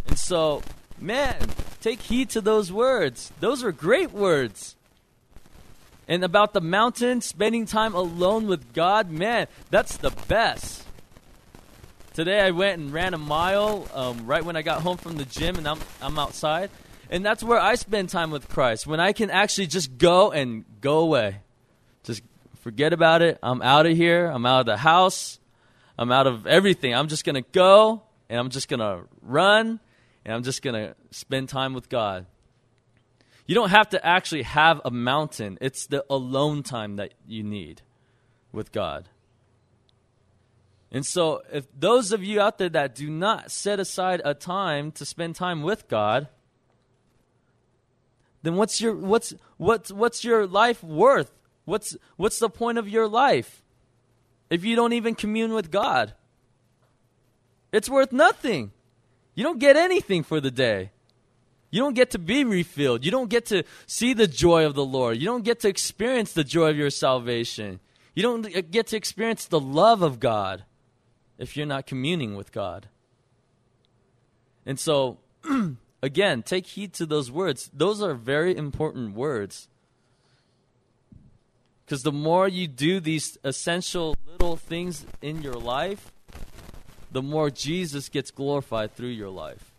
[0.07, 0.63] And so,
[0.99, 1.37] man,
[1.81, 3.33] take heed to those words.
[3.41, 4.75] Those are great words.
[6.09, 10.85] And about the mountain, spending time alone with God, man, that's the best.
[12.15, 15.25] Today I went and ran a mile um, right when I got home from the
[15.25, 16.71] gym, and I'm I'm outside,
[17.11, 18.87] and that's where I spend time with Christ.
[18.87, 21.41] When I can actually just go and go away,
[22.03, 22.23] just
[22.61, 23.39] forget about it.
[23.43, 24.27] I'm out of here.
[24.27, 25.39] I'm out of the house.
[25.99, 26.95] I'm out of everything.
[26.95, 29.81] I'm just gonna go and I'm just gonna run
[30.25, 32.27] and I'm just gonna spend time with God.
[33.47, 35.57] You don't have to actually have a mountain.
[35.61, 37.81] It's the alone time that you need
[38.53, 39.09] with God.
[40.91, 44.91] And so, if those of you out there that do not set aside a time
[44.93, 46.29] to spend time with God,
[48.43, 51.33] then what's your what's what's what's your life worth?
[51.65, 53.63] What's what's the point of your life
[54.51, 56.15] if you don't even commune with God?
[57.73, 58.73] It's worth nothing.
[59.35, 60.91] You don't get anything for the day.
[61.71, 63.05] You don't get to be refilled.
[63.05, 65.19] You don't get to see the joy of the Lord.
[65.19, 67.81] You don't get to experience the joy of your salvation.
[68.15, 70.65] You don't get to experience the love of God
[71.37, 72.89] if you're not communing with God.
[74.65, 75.19] And so,
[76.03, 77.71] again, take heed to those words.
[77.73, 79.69] Those are very important words.
[81.85, 86.13] Because the more you do these essential little things in your life,
[87.11, 89.73] the more Jesus gets glorified through your life.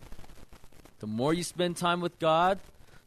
[1.00, 2.60] The more you spend time with God,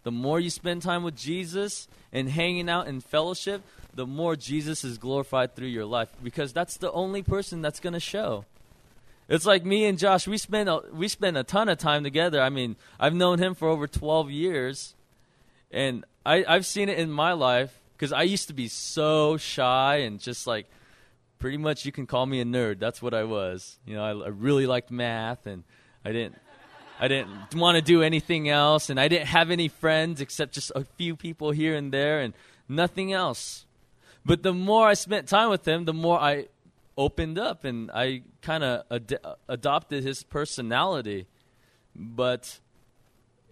[0.04, 3.62] the more you spend time with Jesus and hanging out in fellowship,
[3.94, 7.92] the more Jesus is glorified through your life because that's the only person that's going
[7.92, 8.44] to show.
[9.32, 10.28] It's like me and Josh.
[10.28, 12.38] We spend a, we spend a ton of time together.
[12.38, 14.94] I mean, I've known him for over 12 years,
[15.70, 19.96] and I, I've seen it in my life because I used to be so shy
[19.96, 20.66] and just like
[21.38, 22.78] pretty much you can call me a nerd.
[22.78, 23.78] That's what I was.
[23.86, 25.64] You know, I, I really liked math, and
[26.04, 26.36] I didn't
[27.00, 30.72] I didn't want to do anything else, and I didn't have any friends except just
[30.76, 32.34] a few people here and there, and
[32.68, 33.64] nothing else.
[34.26, 36.48] But the more I spent time with him, the more I
[36.96, 41.26] opened up, and I kind of ad- adopted his personality.
[41.94, 42.60] But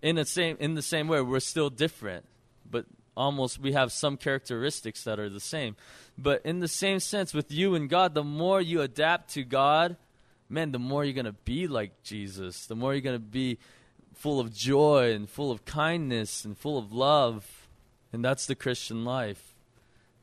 [0.02, 2.24] in the same in the same way, we're still different,
[2.68, 5.76] but almost we have some characteristics that are the same.
[6.16, 9.96] But in the same sense, with you and God, the more you adapt to God
[10.50, 13.58] man, the more you're going to be like Jesus, the more you're going to be
[14.14, 17.68] full of joy and full of kindness and full of love.
[18.12, 19.54] And that's the Christian life.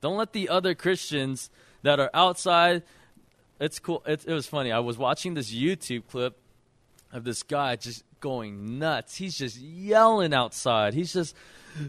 [0.01, 1.49] Don't let the other Christians
[1.81, 2.83] that are outside.
[3.59, 4.03] It's cool.
[4.05, 4.71] It, it was funny.
[4.71, 6.37] I was watching this YouTube clip
[7.11, 9.15] of this guy just going nuts.
[9.15, 10.93] He's just yelling outside.
[10.93, 11.35] He's just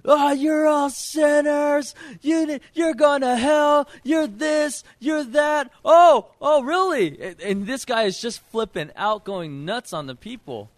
[0.05, 1.95] oh, you're all sinners.
[2.21, 3.89] You, you're going to hell.
[4.03, 4.85] You're this.
[4.99, 5.71] You're that.
[5.85, 7.21] Oh, oh, really?
[7.21, 10.71] And, and this guy is just flipping out, going nuts on the people.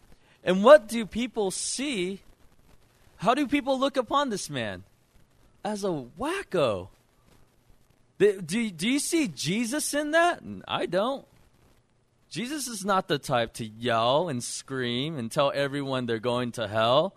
[0.44, 2.20] And what do people see?
[3.18, 4.84] How do people look upon this man?
[5.64, 6.88] As a wacko.
[8.20, 10.42] Do, do, you see Jesus in that?
[10.68, 11.26] I don't.
[12.28, 16.68] Jesus is not the type to yell and scream and tell everyone they're going to
[16.68, 17.14] hell.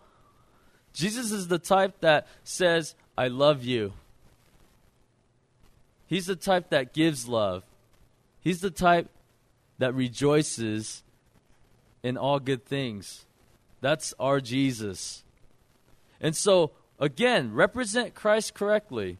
[0.94, 3.92] Jesus is the type that says, I love you.
[6.08, 7.63] He's the type that gives love.
[8.39, 9.10] He's the type
[9.80, 11.04] that rejoices
[12.02, 13.26] in all good things.
[13.82, 15.26] That's our Jesus.
[16.22, 19.18] And so, again, represent Christ correctly.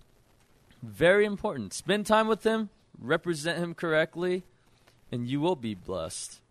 [0.84, 1.74] Very important.
[1.74, 2.70] Spend time with Him,
[3.00, 4.44] represent Him correctly,
[5.14, 6.42] and you will be blessed.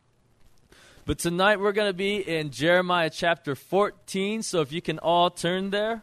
[1.04, 4.42] But tonight we're going to be in Jeremiah chapter 14.
[4.42, 6.02] So if you can all turn there.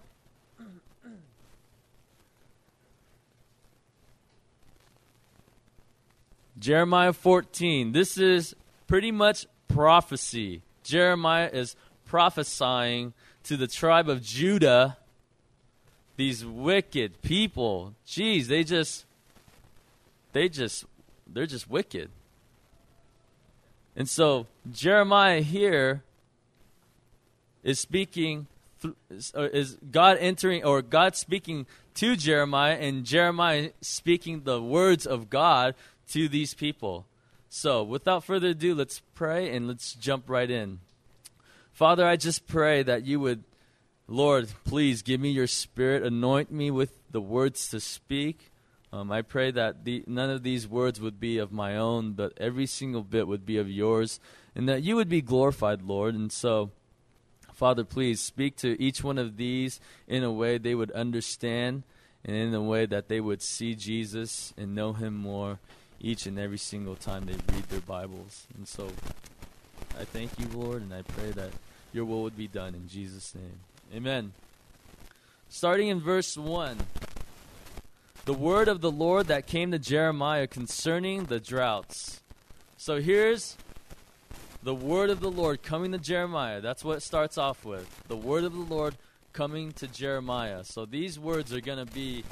[6.60, 7.94] Jeremiah 14.
[7.94, 10.62] This is pretty much prophecy.
[10.84, 13.14] Jeremiah is prophesying
[13.46, 14.98] to the tribe of Judah.
[16.20, 17.94] These wicked people.
[18.06, 19.06] Jeez, they just,
[20.34, 20.84] they just,
[21.26, 22.10] they're just wicked.
[23.96, 26.04] And so Jeremiah here
[27.64, 28.48] is speaking
[29.10, 35.74] is God entering or God speaking to Jeremiah and Jeremiah speaking the words of God
[36.10, 37.06] to these people.
[37.48, 40.80] So, without further ado, let's pray and let's jump right in.
[41.72, 43.46] Father, I just pray that you would
[44.12, 48.50] Lord, please give me your spirit, anoint me with the words to speak.
[48.92, 52.34] Um, I pray that the, none of these words would be of my own, but
[52.38, 54.20] every single bit would be of yours,
[54.56, 56.16] and that you would be glorified, Lord.
[56.16, 56.72] And so,
[57.54, 61.84] Father, please speak to each one of these in a way they would understand
[62.26, 65.60] and in a way that they would see Jesus and know him more
[66.00, 68.48] each and every single time they read their Bibles.
[68.58, 68.88] And so,
[70.00, 71.52] I thank you, Lord, and I pray that
[71.94, 73.60] your will would be done in Jesus' name.
[73.94, 74.34] Amen.
[75.50, 76.78] Starting in verse 1
[78.26, 82.22] the word of the Lord that came to Jeremiah concerning the droughts.
[82.78, 83.58] So here's
[84.62, 86.62] the word of the Lord coming to Jeremiah.
[86.62, 87.90] That's what it starts off with.
[88.08, 88.96] The word of the Lord
[89.34, 90.64] coming to Jeremiah.
[90.64, 92.24] So these words are going to be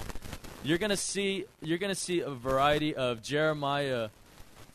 [0.63, 4.09] you're going to see you're going to see a variety of Jeremiah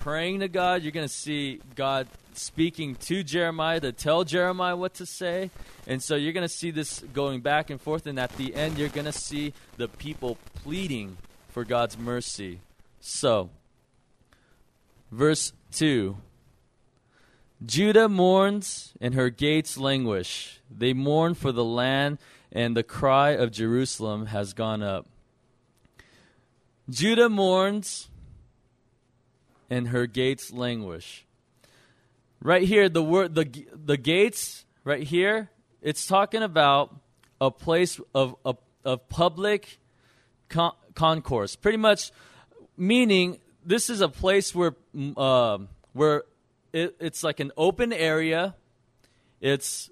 [0.01, 0.83] praying to God.
[0.83, 5.51] You're going to see God speaking to Jeremiah to tell Jeremiah what to say.
[5.87, 8.07] And so you're going to see this going back and forth.
[8.07, 11.17] And at the end, you're going to see the people pleading
[11.49, 12.61] for God's mercy.
[13.01, 13.51] So,
[15.11, 16.17] verse 2
[17.65, 20.61] Judah mourns and her gates languish.
[20.71, 22.19] They mourn for the land,
[22.51, 25.07] and the cry of Jerusalem has gone up.
[26.91, 28.09] Judah mourns
[29.71, 31.25] and her gates languish.
[32.45, 35.49] Right here, the word the the gates right here,
[35.81, 36.93] it's talking about
[37.41, 39.79] a place of of, of public
[40.49, 41.55] con- concourse.
[41.55, 42.11] Pretty much,
[42.77, 44.75] meaning this is a place where
[45.17, 45.59] uh,
[45.93, 46.25] where
[46.73, 48.57] it, it's like an open area.
[49.41, 49.89] It's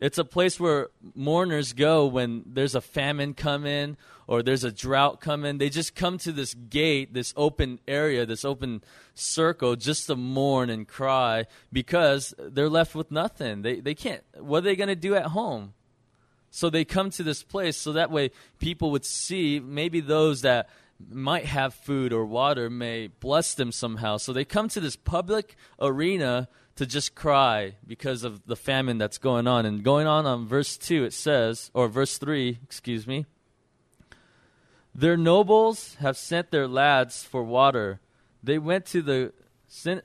[0.00, 3.96] it's a place where mourners go when there's a famine coming
[4.28, 5.58] or there's a drought coming.
[5.58, 8.82] They just come to this gate, this open area, this open
[9.14, 13.62] circle just to mourn and cry because they're left with nothing.
[13.62, 15.74] They they can't what are they going to do at home?
[16.50, 20.68] So they come to this place so that way people would see maybe those that
[21.10, 24.16] might have food or water may bless them somehow.
[24.16, 29.18] So they come to this public arena to just cry because of the famine that's
[29.18, 29.66] going on.
[29.66, 33.26] And going on on verse 2, it says, or verse 3, excuse me,
[34.94, 38.00] their nobles have sent their lads for water.
[38.42, 39.32] They went to the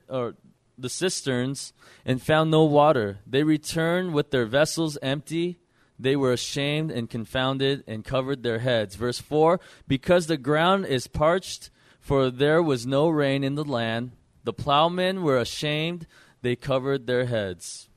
[0.09, 0.35] or
[0.77, 1.73] the cisterns
[2.05, 3.19] and found no water.
[3.25, 5.59] They returned with their vessels empty
[5.99, 8.95] they were ashamed and confounded and covered their heads.
[8.95, 14.11] Verse 4 Because the ground is parched, for there was no rain in the land,
[14.43, 16.05] the plowmen were ashamed,
[16.43, 17.89] they covered their heads.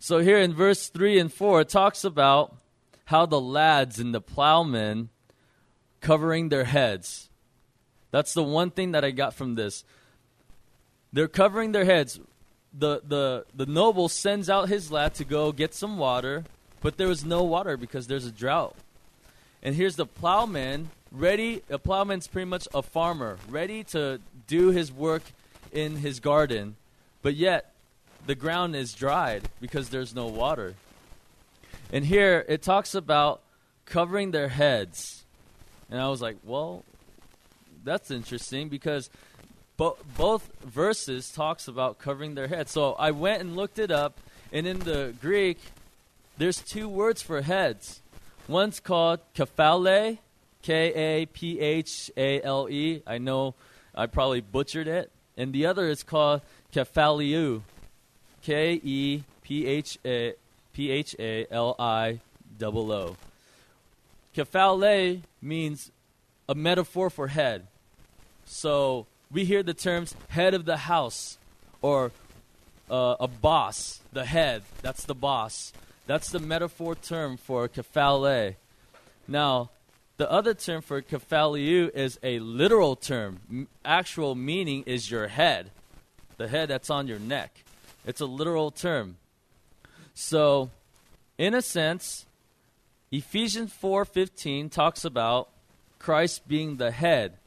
[0.00, 2.56] So here in verse 3 and 4, it talks about
[3.04, 5.10] how the lads and the plowmen
[6.00, 7.30] covering their heads.
[8.10, 9.84] That's the one thing that I got from this.
[11.12, 12.18] They're covering their heads.
[12.76, 16.44] The, the, the noble sends out his lad to go get some water
[16.86, 18.76] but there was no water because there's a drought.
[19.60, 21.62] And here's the plowman ready.
[21.68, 25.22] A plowman's pretty much a farmer, ready to do his work
[25.72, 26.76] in his garden,
[27.26, 27.72] but yet
[28.24, 30.76] the ground is dried because there's no water.
[31.92, 33.40] And here it talks about
[33.84, 35.24] covering their heads.
[35.90, 36.84] And I was like, well,
[37.82, 39.10] that's interesting because
[39.76, 42.70] bo- both verses talks about covering their heads.
[42.70, 44.20] So I went and looked it up,
[44.52, 45.58] and in the Greek,
[46.38, 48.02] there's two words for heads.
[48.46, 50.18] One's called kephale,
[50.62, 53.02] K A P H A L E.
[53.04, 53.56] I know
[53.96, 55.10] I probably butchered it.
[55.36, 56.40] And the other is called
[56.76, 57.62] kephaliu,
[58.42, 60.34] K E P H A
[60.74, 62.20] P H A L I
[62.58, 63.16] double O.
[64.36, 65.90] Kephale means
[66.48, 67.66] a metaphor for head.
[68.44, 71.38] So we hear the terms head of the house
[71.80, 72.12] or
[72.90, 75.72] uh, a boss, the head, that's the boss.
[76.06, 78.54] That's the metaphor term for kephale.
[79.26, 79.70] Now,
[80.18, 83.40] the other term for kephaliu is a literal term.
[83.50, 85.70] M- actual meaning is your head,
[86.36, 87.64] the head that's on your neck.
[88.06, 89.16] It's a literal term.
[90.14, 90.70] So,
[91.38, 92.26] in a sense,
[93.10, 95.48] Ephesians 4:15 talks about
[95.98, 97.38] Christ being the head.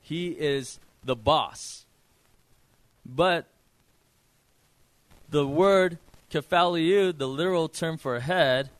[0.00, 1.86] He is the boss.
[3.04, 3.46] But
[5.28, 5.98] the word
[6.30, 8.70] kephaliu, the literal term for head,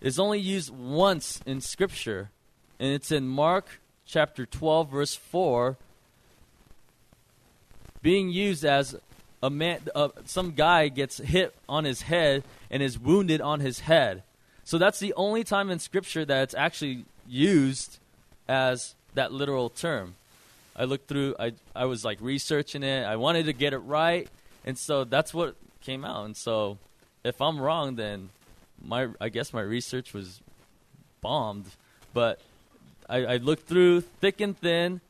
[0.00, 2.30] is only used once in Scripture,
[2.78, 5.76] and it's in Mark chapter 12, verse 4,
[8.06, 8.94] being used as
[9.42, 13.80] a man, uh, some guy gets hit on his head and is wounded on his
[13.80, 14.22] head.
[14.62, 17.98] So that's the only time in Scripture that it's actually used
[18.48, 20.14] as that literal term.
[20.76, 23.02] I looked through, I, I was like researching it.
[23.02, 24.28] I wanted to get it right.
[24.64, 26.26] And so that's what came out.
[26.26, 26.78] And so
[27.24, 28.28] if I'm wrong, then
[28.80, 30.40] my I guess my research was
[31.20, 31.66] bombed.
[32.14, 32.38] But
[33.08, 35.00] I, I looked through thick and thin,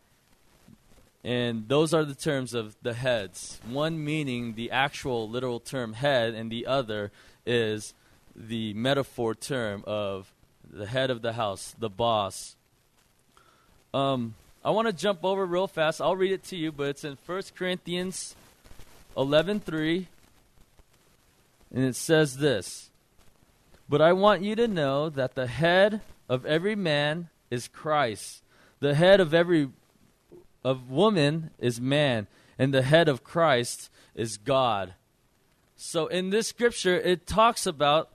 [1.27, 3.61] and those are the terms of the heads.
[3.69, 7.11] One meaning the actual literal term head, and the other
[7.45, 7.95] is
[8.37, 10.33] the metaphor term of
[10.71, 12.55] the head of the house, the boss.
[13.93, 16.01] Um, I want to jump over real fast.
[16.01, 18.37] I'll read it to you, but it's in 1 Corinthians
[19.17, 20.07] 11:3
[21.75, 22.91] and it says this
[23.89, 28.45] But I want you to know that the head of every man is Christ,
[28.79, 29.71] the head of every
[30.67, 32.27] of woman is man,
[32.59, 34.95] and the head of Christ is God.
[35.77, 38.11] So in this scripture, it talks about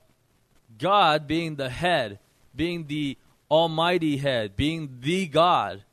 [0.78, 2.20] God being the head,
[2.54, 3.18] being the
[3.50, 5.86] almighty head, being the God.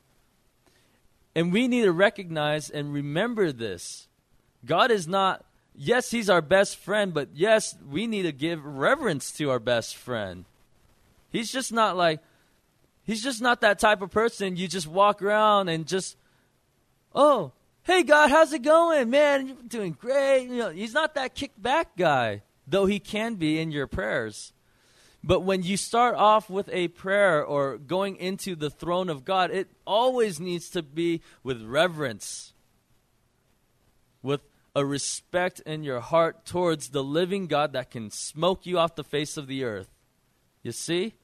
[1.33, 4.09] And we need to recognize and remember this.
[4.65, 5.45] God is not,
[5.77, 9.95] yes, He's our best friend, but yes, we need to give reverence to our best
[9.95, 10.45] friend.
[11.31, 12.19] He's just not like,
[13.05, 16.17] He's just not that type of person you just walk around and just,
[17.15, 17.53] oh,
[17.83, 19.11] hey God, how's it going?
[19.11, 20.45] Man, you're doing great.
[20.45, 24.53] You know, he's not that kickback guy, though he can be in your prayers.
[25.25, 29.51] But when you start off with a prayer or going into the throne of God,
[29.51, 32.53] it always needs to be with reverence,
[34.23, 34.43] with
[34.77, 39.03] a respect in your heart towards the living God that can smoke you off the
[39.03, 39.89] face of the earth.
[40.63, 41.15] You see?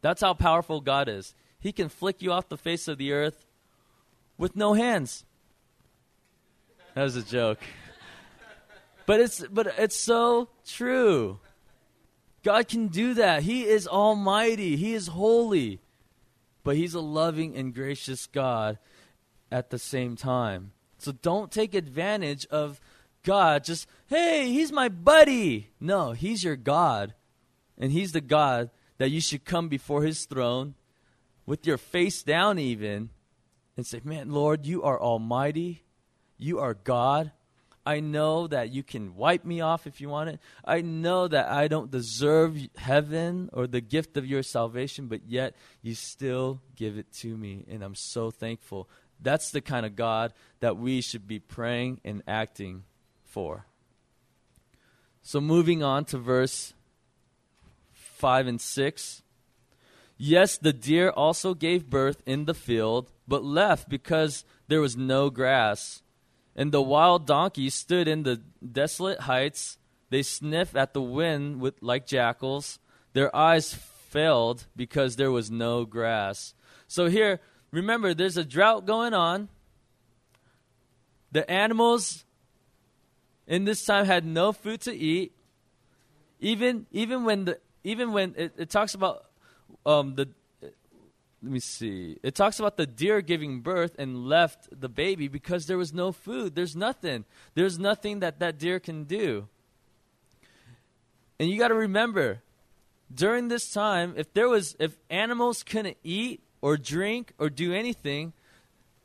[0.00, 1.34] That's how powerful God is.
[1.58, 3.43] He can flick you off the face of the earth
[4.38, 5.24] with no hands.
[6.94, 7.58] That was a joke.
[9.06, 11.40] But it's but it's so true.
[12.42, 13.42] God can do that.
[13.42, 14.76] He is almighty.
[14.76, 15.80] He is holy.
[16.62, 18.78] But he's a loving and gracious God
[19.50, 20.72] at the same time.
[20.98, 22.80] So don't take advantage of
[23.22, 27.14] God just, "Hey, he's my buddy." No, he's your God.
[27.76, 30.74] And he's the God that you should come before his throne
[31.44, 33.10] with your face down, even,
[33.76, 35.84] and say, Man, Lord, you are almighty.
[36.38, 37.32] You are God.
[37.86, 40.40] I know that you can wipe me off if you want it.
[40.64, 45.54] I know that I don't deserve heaven or the gift of your salvation, but yet
[45.82, 48.88] you still give it to me, and I'm so thankful.
[49.20, 52.84] That's the kind of God that we should be praying and acting
[53.22, 53.66] for.
[55.22, 56.74] So, moving on to verse
[57.92, 59.22] 5 and 6.
[60.16, 65.30] Yes, the deer also gave birth in the field, but left because there was no
[65.30, 66.02] grass.
[66.56, 69.78] And the wild donkeys stood in the desolate heights.
[70.10, 72.78] They sniffed at the wind with, like jackals.
[73.12, 76.54] Their eyes failed because there was no grass.
[76.86, 79.48] So here, remember, there's a drought going on.
[81.32, 82.24] The animals
[83.46, 85.32] in this time had no food to eat.
[86.38, 89.24] Even even when the even when it, it talks about
[89.84, 90.28] um, the
[91.44, 92.16] let me see.
[92.22, 96.10] It talks about the deer giving birth and left the baby because there was no
[96.10, 96.54] food.
[96.54, 97.26] There's nothing.
[97.54, 99.46] There's nothing that that deer can do.
[101.38, 102.40] And you got to remember,
[103.14, 108.32] during this time, if there was if animals couldn't eat or drink or do anything,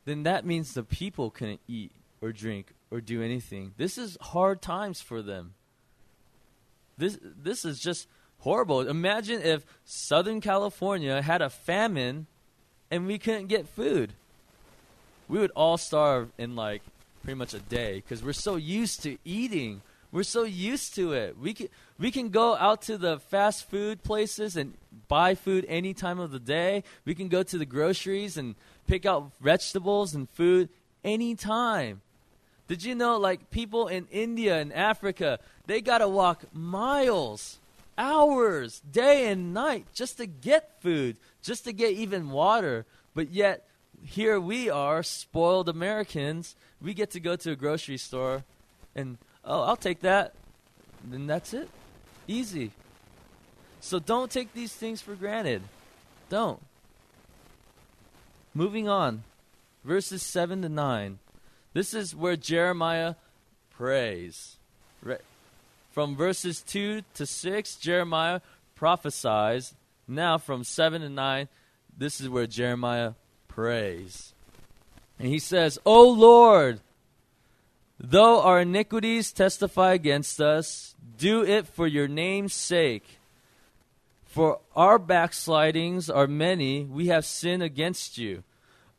[0.06, 3.74] then that means the people couldn't eat or drink or do anything.
[3.76, 5.52] This is hard times for them.
[6.96, 8.08] This this is just
[8.40, 8.80] horrible.
[8.80, 12.26] Imagine if Southern California had a famine
[12.90, 14.12] and we couldn't get food.
[15.28, 16.82] We would all starve in like
[17.22, 19.82] pretty much a day because we're so used to eating.
[20.10, 21.38] We're so used to it.
[21.38, 21.68] We can
[21.98, 24.74] we can go out to the fast food places and
[25.06, 26.82] buy food any time of the day.
[27.04, 28.56] We can go to the groceries and
[28.88, 30.68] pick out vegetables and food
[31.04, 32.00] any time.
[32.66, 37.59] Did you know like people in India and Africa, they got to walk miles
[38.00, 42.86] hours, day and night, just to get food, just to get even water.
[43.14, 43.68] But yet,
[44.02, 46.56] here we are, spoiled Americans.
[46.80, 48.42] We get to go to a grocery store
[48.96, 50.32] and, oh, I'll take that.
[51.04, 51.68] Then that's it.
[52.26, 52.70] Easy.
[53.80, 55.62] So don't take these things for granted.
[56.30, 56.60] Don't.
[58.54, 59.24] Moving on.
[59.84, 61.18] Verses 7 to 9.
[61.74, 63.14] This is where Jeremiah
[63.70, 64.56] prays.
[65.02, 65.20] Right
[65.90, 68.40] from verses 2 to 6, Jeremiah
[68.74, 69.74] prophesies.
[70.06, 71.48] Now, from 7 to 9,
[71.96, 73.12] this is where Jeremiah
[73.48, 74.32] prays.
[75.18, 76.80] And he says, O Lord,
[77.98, 83.18] though our iniquities testify against us, do it for your name's sake.
[84.24, 88.44] For our backslidings are many, we have sinned against you.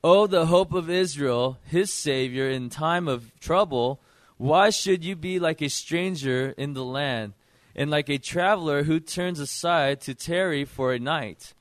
[0.04, 4.00] O the hope of Israel, his Savior, in time of trouble,
[4.42, 7.34] why should you be like a stranger in the land,
[7.76, 11.54] and like a traveler who turns aside to tarry for a night?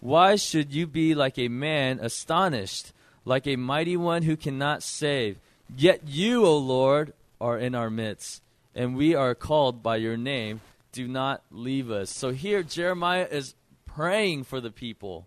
[0.00, 2.92] Why should you be like a man astonished,
[3.24, 5.38] like a mighty one who cannot save?
[5.74, 8.42] Yet you, O Lord, are in our midst,
[8.74, 10.60] and we are called by your name.
[10.92, 12.10] Do not leave us.
[12.10, 13.54] So here, Jeremiah is
[13.86, 15.26] praying for the people.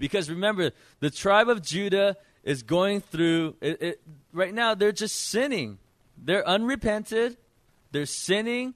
[0.00, 4.00] Because remember, the tribe of Judah is going through, it, it,
[4.32, 5.78] right now, they're just sinning.
[6.24, 7.36] They're unrepented.
[7.90, 8.74] They're sinning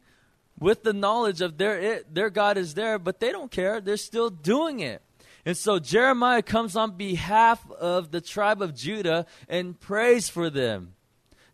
[0.58, 3.80] with the knowledge of their it, their God is there, but they don't care.
[3.80, 5.02] They're still doing it.
[5.44, 10.94] And so Jeremiah comes on behalf of the tribe of Judah and prays for them.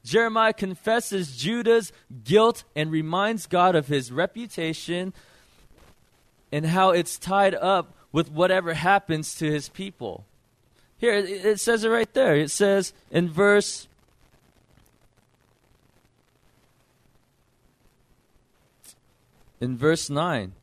[0.04, 1.92] Jeremiah confesses Judah's
[2.24, 5.12] guilt and reminds God of his reputation
[6.50, 10.24] and how it's tied up with whatever happens to his people.
[10.96, 12.34] Here, it, it says it right there.
[12.36, 13.88] It says in verse.
[19.62, 20.54] In verse 9.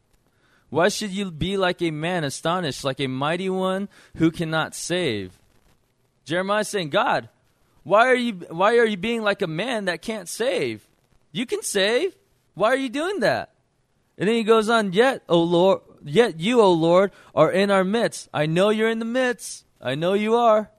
[0.70, 3.88] Why should you be like a man astonished, like a mighty one
[4.18, 5.40] who cannot save?
[6.26, 7.30] Jeremiah saying, God,
[7.84, 10.86] why are you why are you being like a man that can't save?
[11.32, 12.14] You can save.
[12.56, 13.54] Why are you doing that?
[14.18, 17.86] And then he goes on, yet, O Lord, yet you, O Lord, are in our
[17.86, 18.28] midst.
[18.34, 19.64] I know you're in the midst.
[19.80, 20.72] I know you are.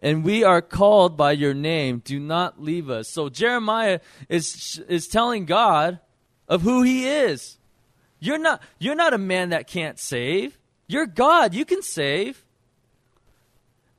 [0.00, 2.02] And we are called by your name.
[2.04, 3.08] Do not leave us.
[3.08, 5.98] So Jeremiah is is telling God
[6.48, 7.58] of who he is.
[8.18, 10.58] You're not you're not a man that can't save.
[10.86, 11.54] You're God.
[11.54, 12.44] You can save.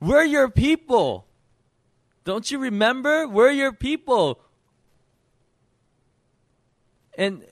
[0.00, 1.26] We're your people.
[2.24, 3.26] Don't you remember?
[3.26, 4.40] We're your people.
[7.16, 7.44] And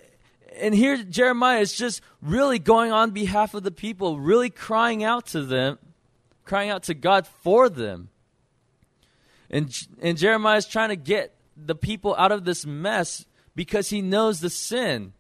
[0.59, 5.26] and here Jeremiah is just really going on behalf of the people, really crying out
[5.28, 5.78] to them,
[6.44, 8.09] crying out to God for them.
[9.51, 13.24] And and Jeremiah is trying to get the people out of this mess
[13.57, 15.12] because he knows the sin.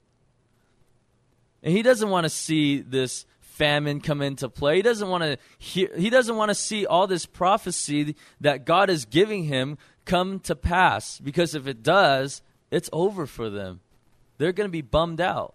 [1.62, 4.76] And he doesn't want to see this famine come into play.
[4.76, 8.90] He doesn't want to hear, he doesn't want to see all this prophecy that God
[8.90, 13.80] is giving him come to pass because if it does, it's over for them.
[14.38, 15.54] They're going to be bummed out.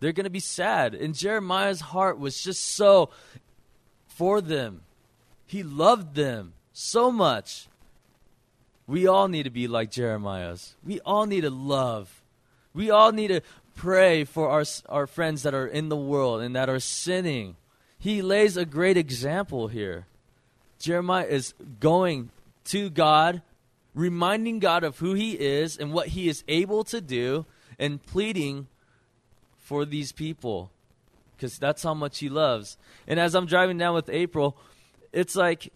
[0.00, 0.94] They're going to be sad.
[0.94, 3.10] And Jeremiah's heart was just so
[4.06, 4.82] for them.
[5.46, 7.68] He loved them so much.
[8.90, 10.74] We all need to be like Jeremiah's.
[10.84, 12.24] We all need to love.
[12.74, 13.40] We all need to
[13.76, 17.54] pray for our, our friends that are in the world and that are sinning.
[18.00, 20.06] He lays a great example here.
[20.80, 22.30] Jeremiah is going
[22.64, 23.42] to God,
[23.94, 27.46] reminding God of who he is and what he is able to do,
[27.78, 28.66] and pleading
[29.56, 30.72] for these people
[31.36, 32.76] because that's how much he loves.
[33.06, 34.56] And as I'm driving down with April,
[35.12, 35.72] it's like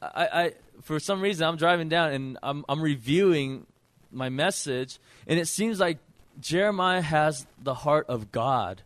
[0.00, 0.52] I, I
[0.88, 3.66] for some reason I'm driving down and I'm I'm reviewing
[4.10, 5.98] my message, and it seems like
[6.40, 8.80] Jeremiah has the heart of God,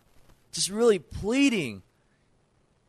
[0.51, 1.83] just really pleading,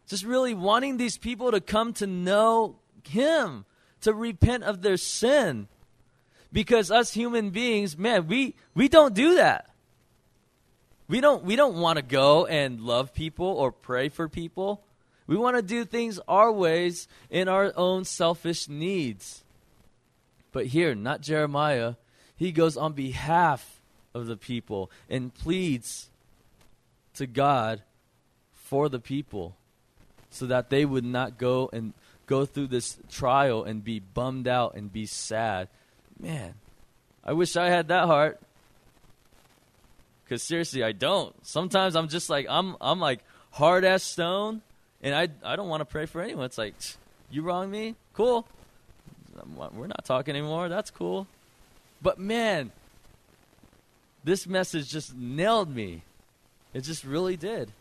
[0.07, 3.65] just really wanting these people to come to know Him,
[4.01, 5.67] to repent of their sin.
[6.51, 9.69] Because us human beings, man, we, we don't do that.
[11.07, 14.83] We don't, we don't want to go and love people or pray for people.
[15.27, 19.43] We want to do things our ways in our own selfish needs.
[20.51, 21.95] But here, not Jeremiah,
[22.35, 23.81] he goes on behalf
[24.13, 26.09] of the people and pleads
[27.15, 27.81] to God
[28.53, 29.55] for the people
[30.29, 31.93] so that they would not go and
[32.25, 35.67] go through this trial and be bummed out and be sad.
[36.19, 36.55] Man,
[37.23, 38.41] I wish I had that heart.
[40.27, 41.35] Cuz seriously, I don't.
[41.45, 43.19] Sometimes I'm just like I'm I'm like
[43.51, 44.61] hard as stone
[45.03, 46.45] and I I don't want to pray for anyone.
[46.45, 46.73] It's like
[47.29, 47.95] you wrong me?
[48.13, 48.47] Cool.
[49.55, 50.69] We're not talking anymore.
[50.69, 51.27] That's cool.
[52.01, 52.71] But man,
[54.23, 56.03] this message just nailed me.
[56.73, 57.71] It just really did.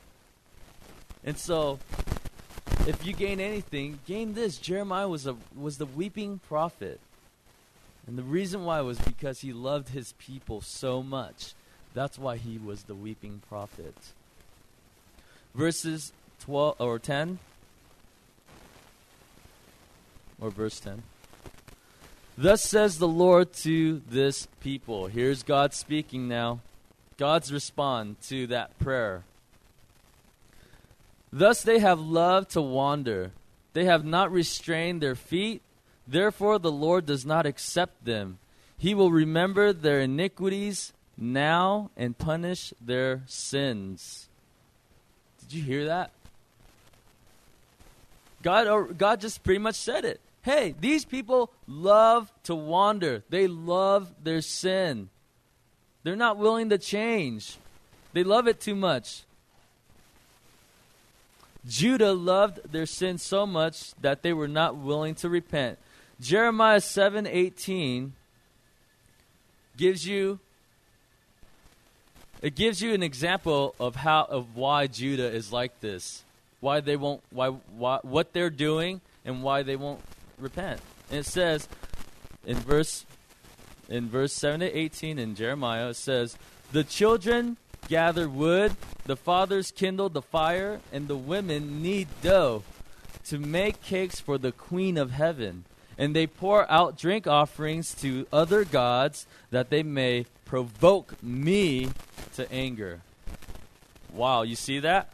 [1.25, 1.79] And so,
[2.87, 4.59] if you gain anything, gain this.
[4.59, 7.01] Jeremiah was a was the weeping prophet.
[8.07, 11.55] And the reason why was because he loved his people so much.
[11.95, 13.95] That's why he was the weeping prophet.
[15.55, 16.13] Verses
[16.43, 17.39] 12 or 10
[20.41, 21.05] or verse 10.
[22.37, 25.07] Thus says the Lord to this people.
[25.07, 26.61] Here's God speaking now.
[27.17, 29.23] God's respond to that prayer.
[31.33, 33.31] Thus they have loved to wander.
[33.73, 35.63] They have not restrained their feet.
[36.09, 38.39] Therefore the Lord does not accept them.
[38.77, 44.29] He will remember their iniquities now and punish their sins.
[45.41, 46.11] Did you hear that?
[48.43, 54.13] God, God just pretty much said it hey, these people love to wander, they love
[54.23, 55.09] their sin.
[56.03, 57.57] They're not willing to change,
[58.13, 59.23] they love it too much.
[61.67, 65.79] Judah loved their sin so much that they were not willing to repent.
[66.21, 68.15] Jeremiah 7:18
[69.77, 70.41] gives you
[72.41, 76.25] it gives you an example of how of why Judah is like this.
[76.63, 80.01] Why they won't why, why what they're doing and why they won't
[80.39, 80.81] repent.
[81.11, 81.69] And it says
[82.47, 83.05] in verse
[83.89, 86.39] in verse 7 to 18 in Jeremiah it says,
[86.71, 87.57] "The children
[87.89, 92.63] gather wood, the fathers kindle the fire, and the women knead dough
[93.27, 95.65] to make cakes for the queen of heaven."
[95.99, 101.91] And they pour out drink offerings to other gods that they may provoke me
[102.37, 103.01] to anger.
[104.13, 105.13] Wow, you see that?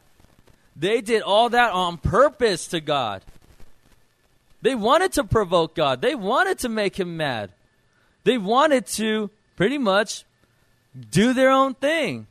[0.79, 3.22] They did all that on purpose to God.
[4.62, 6.01] They wanted to provoke God.
[6.01, 7.51] They wanted to make him mad.
[8.24, 10.24] They wanted to pretty much
[11.11, 12.26] do their own thing.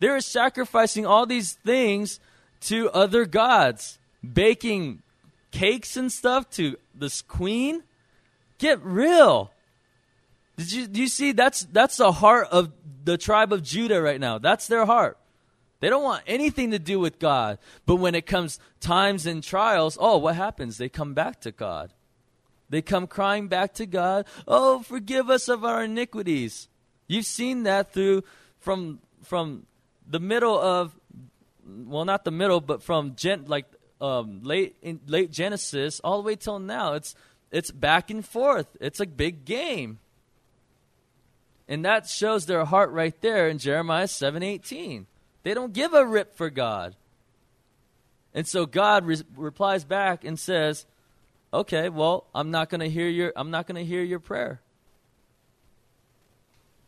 [0.00, 2.20] They were sacrificing all these things
[2.62, 5.02] to other gods, baking
[5.50, 7.82] cakes and stuff to this queen.
[8.58, 9.50] Get real.
[10.56, 12.72] Did you do you see that's that's the heart of
[13.04, 14.38] the tribe of Judah right now.
[14.38, 15.18] That's their heart.
[15.80, 17.58] They don't want anything to do with God.
[17.84, 20.78] But when it comes times and trials, oh, what happens?
[20.78, 21.92] They come back to God.
[22.68, 26.68] They come crying back to God, "Oh, forgive us of our iniquities."
[27.06, 28.24] You've seen that through
[28.58, 29.66] from from
[30.08, 30.92] the middle of
[31.64, 33.66] well, not the middle, but from gen, like
[34.00, 36.94] um, late in, late Genesis all the way till now.
[36.94, 37.14] It's
[37.50, 38.76] it's back and forth.
[38.80, 39.98] It's a big game.
[41.68, 45.06] And that shows their heart right there in Jeremiah 7:18.
[45.46, 46.96] They don't give a rip for God.
[48.34, 50.86] And so God re- replies back and says,
[51.54, 54.60] "Okay, well, I'm not going to hear your I'm not going to hear your prayer.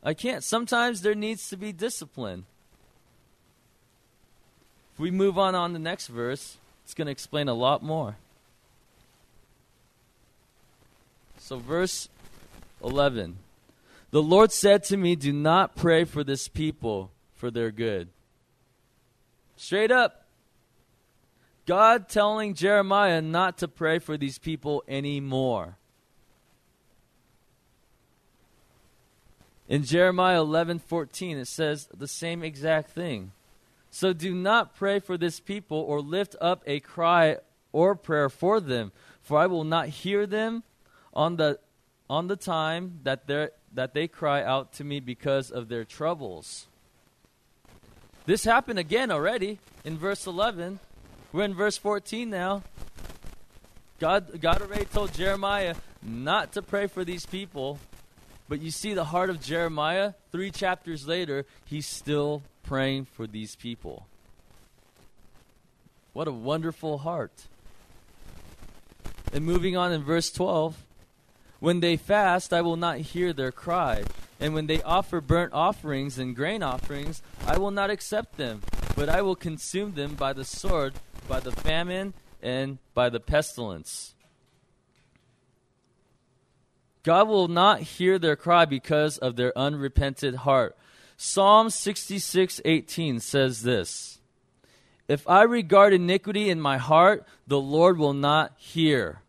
[0.03, 0.43] I can't.
[0.43, 2.47] Sometimes there needs to be discipline.
[4.95, 8.17] If we move on on the next verse, it's going to explain a lot more.
[11.39, 12.09] So verse
[12.83, 13.39] 11.
[14.11, 18.09] The Lord said to me, Do not pray for this people for their good.
[19.59, 20.25] Straight up.
[21.67, 25.77] God telling Jeremiah not to pray for these people anymore.
[29.69, 33.33] In Jeremiah 11:14 it says the same exact thing.
[33.91, 37.39] So do not pray for this people or lift up a cry
[37.73, 40.63] or prayer for them, for I will not hear them
[41.13, 41.59] on the
[42.09, 46.69] on the time that they that they cry out to me because of their troubles.
[48.29, 50.81] This happened again already in verse 11.
[51.33, 52.63] We're in verse 14 now.
[53.99, 57.79] God, God already told Jeremiah not to pray for these people.
[58.47, 63.57] But you see the heart of Jeremiah, three chapters later, he's still praying for these
[63.57, 64.07] people.
[66.13, 67.33] What a wonderful heart.
[69.33, 70.77] And moving on in verse 12
[71.61, 74.05] When they fast, I will not hear their cry.
[74.41, 78.63] And when they offer burnt offerings and grain offerings, I will not accept them,
[78.95, 80.95] but I will consume them by the sword,
[81.29, 84.15] by the famine, and by the pestilence.
[87.03, 90.77] God will not hear their cry because of their unrepented heart.
[91.17, 94.21] Psalm 66:18 says this:
[95.09, 99.23] If I regard iniquity in my heart, the Lord will not hear.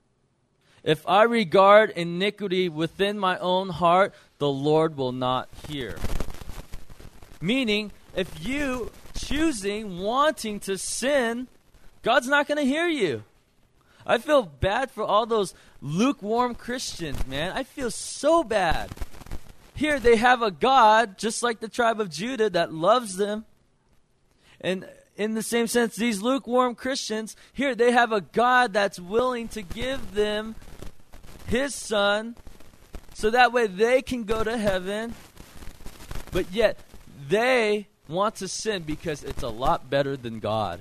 [0.83, 5.97] If I regard iniquity within my own heart, the Lord will not hear.
[7.41, 11.47] Meaning, if you choosing, wanting to sin,
[12.01, 13.23] God's not going to hear you.
[14.05, 17.51] I feel bad for all those lukewarm Christians, man.
[17.51, 18.89] I feel so bad.
[19.75, 23.45] Here they have a God, just like the tribe of Judah, that loves them.
[24.59, 29.47] And in the same sense, these lukewarm Christians, here they have a God that's willing
[29.49, 30.55] to give them
[31.45, 32.35] his son
[33.19, 35.13] so that way they can go to heaven.
[36.31, 36.79] But yet,
[37.27, 40.79] they want to sin because it's a lot better than God.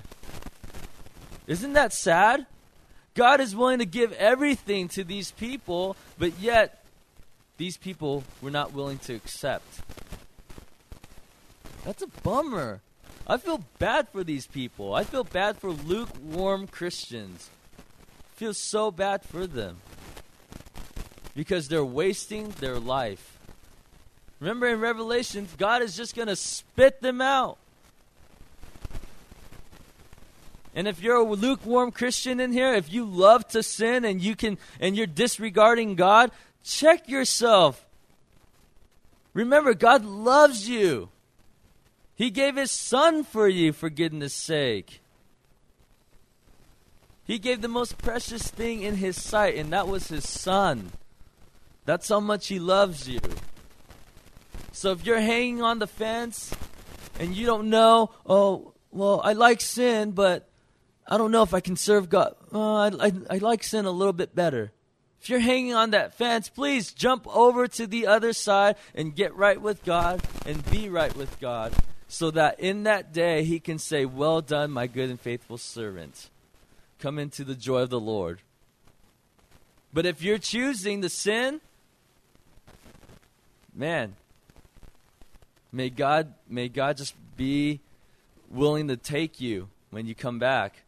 [1.48, 2.46] Isn't that sad?
[3.14, 6.84] God is willing to give everything to these people, but yet
[7.56, 9.80] these people were not willing to accept.
[11.84, 12.82] That's a bummer.
[13.26, 14.94] I feel bad for these people.
[14.94, 17.50] I feel bad for lukewarm Christians.
[17.80, 19.78] I feel so bad for them
[21.34, 23.38] because they're wasting their life.
[24.40, 27.58] Remember in Revelation, God is just going to spit them out.
[30.74, 34.36] And if you're a lukewarm Christian in here, if you love to sin and you
[34.36, 36.30] can and you're disregarding God,
[36.62, 37.84] check yourself.
[39.34, 41.08] Remember, God loves you.
[42.14, 45.00] He gave his son for you for goodness sake.
[47.24, 50.92] He gave the most precious thing in his sight, and that was his son.
[51.88, 53.18] That's how much he loves you.
[54.72, 56.52] So if you're hanging on the fence
[57.18, 60.50] and you don't know, oh, well, I like sin, but
[61.06, 62.34] I don't know if I can serve God.
[62.52, 64.70] I, I, I like sin a little bit better.
[65.22, 69.34] If you're hanging on that fence, please jump over to the other side and get
[69.34, 71.72] right with God and be right with God
[72.06, 76.28] so that in that day he can say, Well done, my good and faithful servant.
[76.98, 78.42] Come into the joy of the Lord.
[79.90, 81.62] But if you're choosing the sin,
[83.78, 84.16] man,
[85.72, 87.80] may God may God just be
[88.50, 90.82] willing to take you when you come back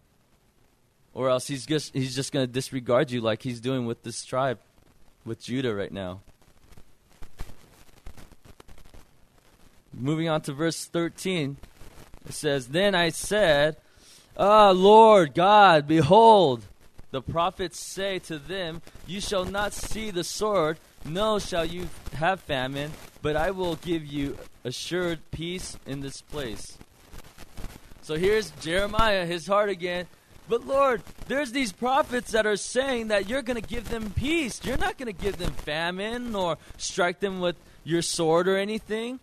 [1.14, 4.24] or else he's just he's just going to disregard you like he's doing with this
[4.24, 4.58] tribe
[5.24, 6.20] with Judah right now.
[9.92, 11.56] Moving on to verse 13.
[12.26, 13.76] It says, Then I said,
[14.36, 16.62] Ah, Lord God, behold,
[17.10, 22.40] the prophets say to them, You shall not see the sword, no shall you have
[22.40, 22.92] famine,
[23.22, 26.76] but I will give you assured peace in this place.
[28.02, 30.06] So here's Jeremiah, his heart again.
[30.48, 34.60] But Lord, there's these prophets that are saying that you're going to give them peace.
[34.64, 39.20] You're not going to give them famine or strike them with your sword or anything.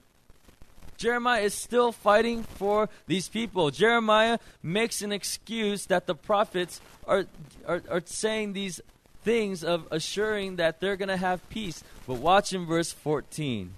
[0.98, 3.70] Jeremiah is still fighting for these people.
[3.72, 7.26] Jeremiah makes an excuse that the prophets are,
[7.68, 8.82] are, are saying these
[9.28, 11.84] things of assuring that they're going to have peace.
[12.08, 13.74] But watch in verse 14.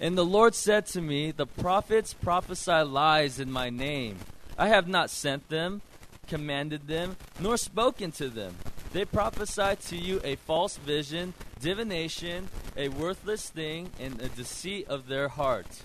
[0.00, 4.16] And the Lord said to me, The prophets prophesy lies in my name.
[4.56, 5.82] I have not sent them,
[6.26, 8.56] commanded them, nor spoken to them.
[8.94, 12.48] They prophesy to you a false vision, divination,
[12.78, 15.82] a worthless thing, and a deceit of their heart.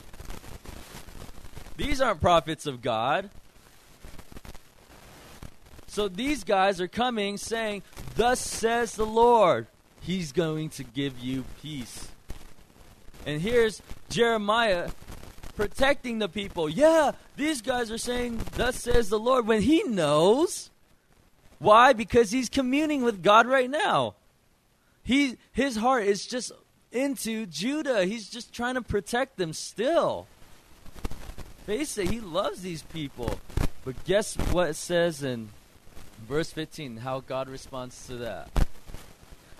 [1.76, 3.30] These aren't prophets of God.
[5.94, 7.84] So these guys are coming saying,
[8.16, 9.68] Thus says the Lord,
[10.02, 12.08] He's going to give you peace.
[13.28, 13.80] And here's
[14.10, 14.90] Jeremiah
[15.56, 16.68] protecting the people.
[16.68, 20.72] Yeah, these guys are saying, Thus says the Lord, when he knows.
[21.60, 21.94] Why?
[21.94, 24.16] Because he's communing with God right now.
[25.04, 26.54] He, his heart is just
[26.92, 28.04] into Judah.
[28.06, 30.26] He's just trying to protect them still.
[31.68, 33.40] Face it, he loves these people.
[33.86, 35.50] But guess what it says in
[36.24, 38.50] verse 15, how God responds to that?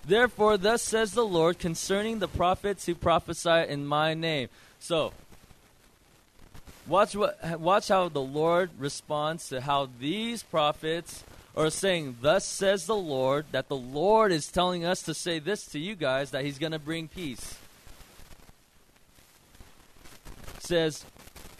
[0.06, 4.48] Therefore, thus says the Lord concerning the prophets who prophesy in my name.
[4.78, 5.12] So,
[6.86, 11.24] watch what watch how the Lord responds to how these prophets
[11.56, 15.64] are saying, "Thus says the Lord," that the Lord is telling us to say this
[15.66, 17.56] to you guys that He's going to bring peace.
[20.60, 21.04] says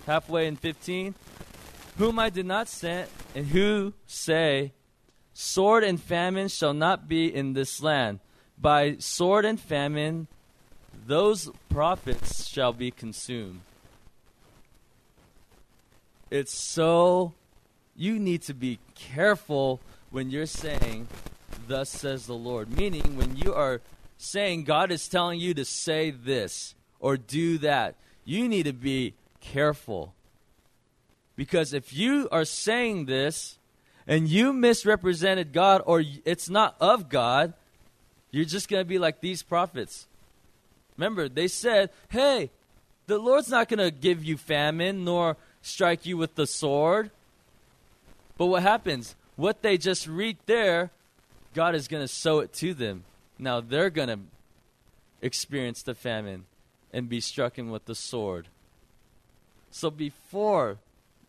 [0.07, 1.15] halfway in 15,
[1.99, 4.73] "Whom I did not send, and who say."
[5.35, 8.21] Sword and famine shall not be in this land
[8.59, 10.27] by sword and famine,
[11.07, 13.61] those prophets shall be consumed.
[16.31, 17.35] It's so,
[17.95, 19.81] you need to be careful
[20.11, 21.09] when you're saying,
[21.67, 22.77] Thus says the Lord.
[22.77, 23.81] Meaning, when you are
[24.19, 29.15] saying God is telling you to say this or do that, you need to be
[29.41, 30.15] careful.
[31.37, 33.59] Because if you are saying this
[34.07, 37.55] and you misrepresented God or it's not of God,
[38.31, 40.07] you're just going to be like these prophets.
[40.97, 42.51] Remember, they said, hey,
[43.07, 47.11] the Lord's not going to give you famine nor strike you with the sword.
[48.37, 49.15] But what happens?
[49.37, 50.91] What they just read there,
[51.55, 53.05] God is going to sow it to them.
[53.39, 54.19] Now they're going to
[55.23, 56.45] experience the famine
[56.93, 58.49] and be stricken with the sword.
[59.71, 60.79] So before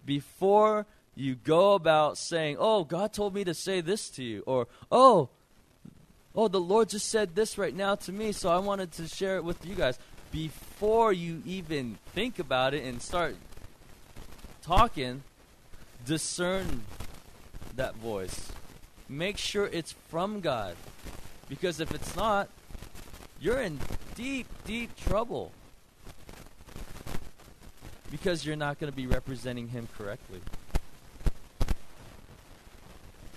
[0.06, 0.86] before
[1.16, 5.30] you go about saying, "Oh, God told me to say this to you," or "Oh,
[6.36, 9.38] oh, the Lord just said this right now to me, so I wanted to share
[9.38, 9.98] it with you guys.
[10.32, 13.36] Before you even think about it and start
[14.62, 15.24] talking,
[16.06, 16.84] discern
[17.76, 18.52] that voice.
[19.08, 20.76] Make sure it's from God.
[21.48, 22.50] Because if it's not,
[23.40, 23.80] you're in
[24.16, 25.52] deep, deep trouble.
[28.10, 30.42] Because you're not going to be representing Him correctly.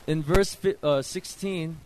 [0.08, 1.76] In verse uh, 16,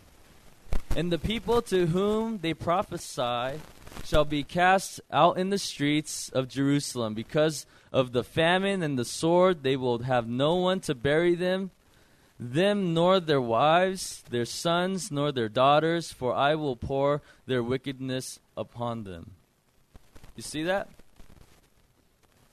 [0.95, 3.59] and the people to whom they prophesy
[4.05, 7.15] shall be cast out in the streets of Jerusalem.
[7.15, 11.71] Because of the famine and the sword, they will have no one to bury them,
[12.39, 18.39] them nor their wives, their sons, nor their daughters, for I will pour their wickedness
[18.55, 19.31] upon them.
[20.37, 20.87] You see that?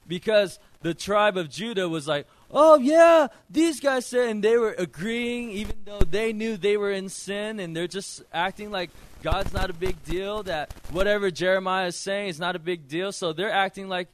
[0.08, 4.74] Because the tribe of Judah was like, oh yeah, these guys said, and they were
[4.76, 8.90] agreeing, even though they knew they were in sin, and they're just acting like
[9.22, 10.42] God's not a big deal.
[10.42, 13.12] That whatever Jeremiah is saying is not a big deal.
[13.12, 14.08] So they're acting like,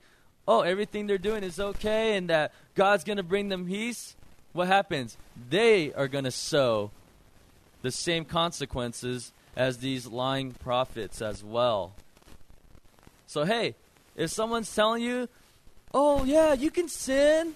[0.47, 4.17] oh, everything they're doing is okay, and that God's going to bring them peace.
[4.53, 5.17] What happens?
[5.51, 6.91] They are going to sow
[7.83, 11.93] the same consequences as these lying prophets as well.
[13.27, 13.75] So hey,
[14.17, 15.29] if someone's telling you,
[15.93, 17.55] oh yeah, you can sin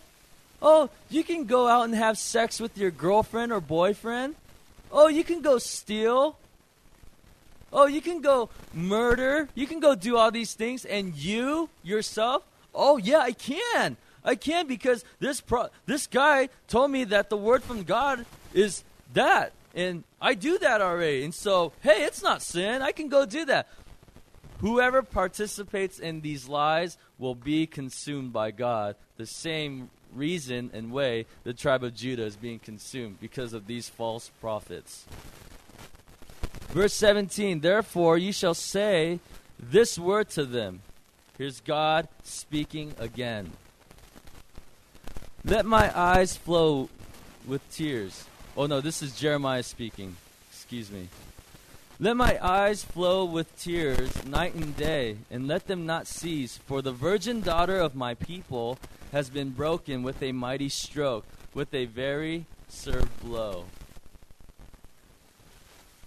[0.62, 4.34] Oh, you can go out and have sex with your girlfriend or boyfriend.
[4.92, 6.36] Oh, you can go steal.
[7.72, 9.48] Oh, you can go murder.
[9.54, 10.84] You can go do all these things.
[10.84, 12.42] And you, yourself,
[12.74, 13.96] oh, yeah, I can.
[14.24, 18.84] I can because this pro- this guy told me that the word from God is
[19.14, 21.24] that, and I do that already.
[21.24, 22.82] And so, hey, it's not sin.
[22.82, 23.68] I can go do that.
[24.58, 28.96] Whoever participates in these lies will be consumed by God.
[29.16, 33.88] The same reason and way the tribe of Judah is being consumed because of these
[33.88, 35.04] false prophets.
[36.70, 39.20] Verse 17 Therefore you shall say
[39.58, 40.82] this word to them.
[41.36, 43.50] Here's God speaking again.
[45.44, 46.90] Let my eyes flow
[47.46, 48.24] with tears.
[48.56, 50.16] Oh no, this is Jeremiah speaking.
[50.50, 51.08] Excuse me.
[52.02, 56.80] Let my eyes flow with tears night and day, and let them not cease, for
[56.80, 58.78] the virgin daughter of my people
[59.12, 63.66] has been broken with a mighty stroke, with a very served blow.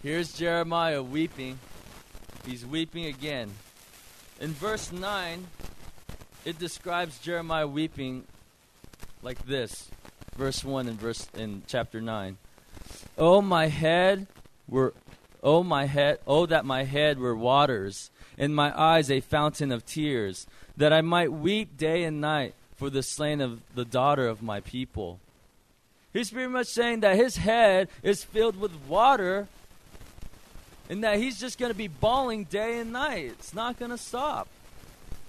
[0.02, 1.60] Here's Jeremiah weeping.
[2.44, 3.52] He's weeping again.
[4.42, 5.46] In verse 9,
[6.44, 8.24] it describes Jeremiah weeping
[9.22, 9.90] like this.
[10.36, 12.38] Verse 1 in verse in chapter 9.
[13.16, 14.26] Oh my head
[14.68, 14.96] were
[15.44, 19.86] oh my head oh that my head were waters and my eyes a fountain of
[19.86, 24.42] tears that I might weep day and night for the slain of the daughter of
[24.42, 25.20] my people.
[26.12, 29.48] He's pretty much saying that his head is filled with water
[30.90, 33.26] and that he's just going to be bawling day and night.
[33.26, 34.48] It's not going to stop.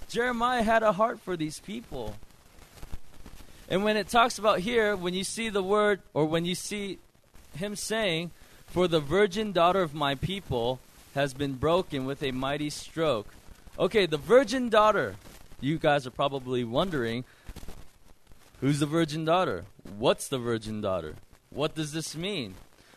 [0.08, 2.16] Jeremiah had a heart for these people.
[3.68, 6.98] And when it talks about here, when you see the word, or when you see
[7.56, 8.30] him saying,
[8.74, 10.80] For the virgin daughter of my people
[11.14, 13.28] has been broken with a mighty stroke.
[13.78, 15.14] Okay, the virgin daughter.
[15.60, 17.22] You guys are probably wondering,
[18.60, 19.66] Who's the virgin daughter?
[19.96, 21.14] What's the virgin daughter?
[21.50, 22.54] What does this mean?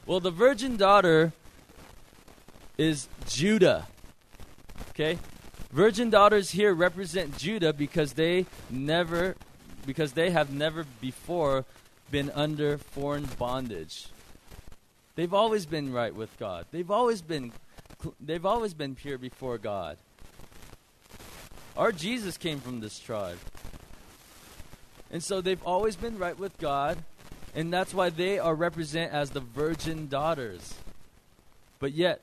[0.08, 1.32] Well, the virgin daughter
[2.80, 3.86] is Judah.
[4.90, 5.20] Okay?
[5.72, 9.36] Virgin daughters here represent Judah because they never
[9.86, 11.66] because they have never before
[12.10, 14.08] been under foreign bondage.
[15.18, 16.68] They've always been right with God.
[16.72, 17.52] They've always been
[18.22, 19.98] they've always been pure before God.
[21.76, 23.40] Our Jesus came from this tribe.
[25.10, 27.00] And so they've always been right with God,
[27.56, 30.76] and that's why they are represented as the virgin daughters.
[31.80, 32.22] But yet,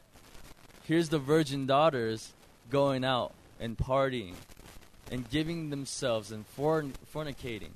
[0.84, 2.32] here's the virgin daughters
[2.70, 4.34] going out and partying
[5.10, 7.72] and giving themselves and forn- fornicating.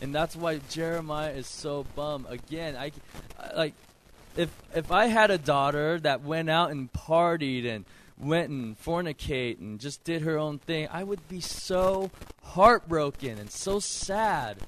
[0.00, 2.26] And that's why Jeremiah is so bummed.
[2.28, 2.92] Again, I,
[3.38, 3.74] I like
[4.36, 7.84] if if I had a daughter that went out and partied and
[8.18, 12.10] went and fornicate and just did her own thing, I would be so
[12.42, 14.58] heartbroken and so sad.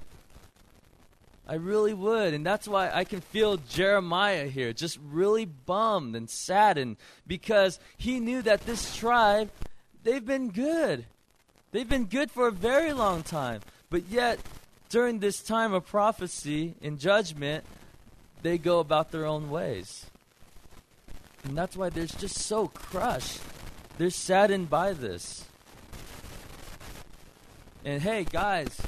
[1.47, 2.35] I really would.
[2.35, 8.21] And that's why I can feel Jeremiah here, just really bummed and saddened because he
[8.21, 9.51] knew that this tribe,
[10.05, 11.05] they've been good.
[11.73, 13.61] They've been good for a very long time.
[13.91, 14.39] But yet,
[14.93, 17.65] during this time of prophecy and judgment,
[18.43, 20.05] they go about their own ways.
[21.45, 23.41] And that's why they're just so crushed.
[23.97, 25.47] They're saddened by this.
[27.87, 28.79] And hey, guys,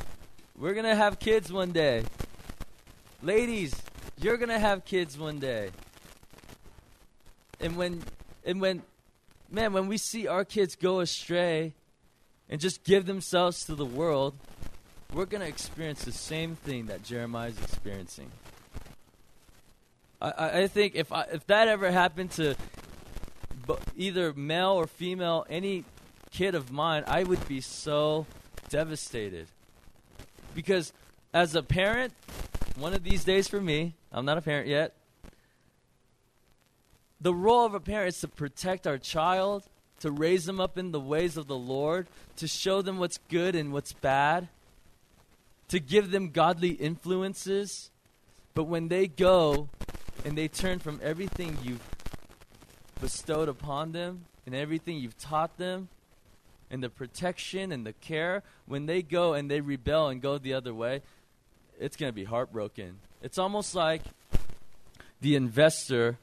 [0.58, 2.04] we're going to have kids one day.
[3.22, 3.74] Ladies,
[4.20, 5.70] you're going to have kids one day.
[7.60, 8.02] And when
[8.44, 8.82] and when
[9.50, 11.72] man, when we see our kids go astray
[12.50, 14.34] and just give themselves to the world,
[15.14, 18.30] we're going to experience the same thing that Jeremiah is experiencing.
[20.20, 22.56] I, I think if I, if that ever happened to
[23.96, 25.84] either male or female, any
[26.32, 28.26] kid of mine, I would be so
[28.68, 29.46] devastated.
[30.54, 30.92] Because
[31.32, 32.12] as a parent,
[32.76, 34.94] one of these days for me, I'm not a parent yet.
[37.20, 39.64] The role of a parent is to protect our child,
[40.00, 43.54] to raise them up in the ways of the Lord, to show them what's good
[43.54, 44.48] and what's bad,
[45.68, 47.90] to give them godly influences.
[48.54, 49.68] But when they go
[50.24, 51.82] and they turn from everything you've
[53.00, 55.88] bestowed upon them and everything you've taught them
[56.70, 60.54] and the protection and the care, when they go and they rebel and go the
[60.54, 61.02] other way,
[61.80, 62.98] it's going to be heartbroken.
[63.22, 64.02] It's almost like
[65.20, 66.18] the investor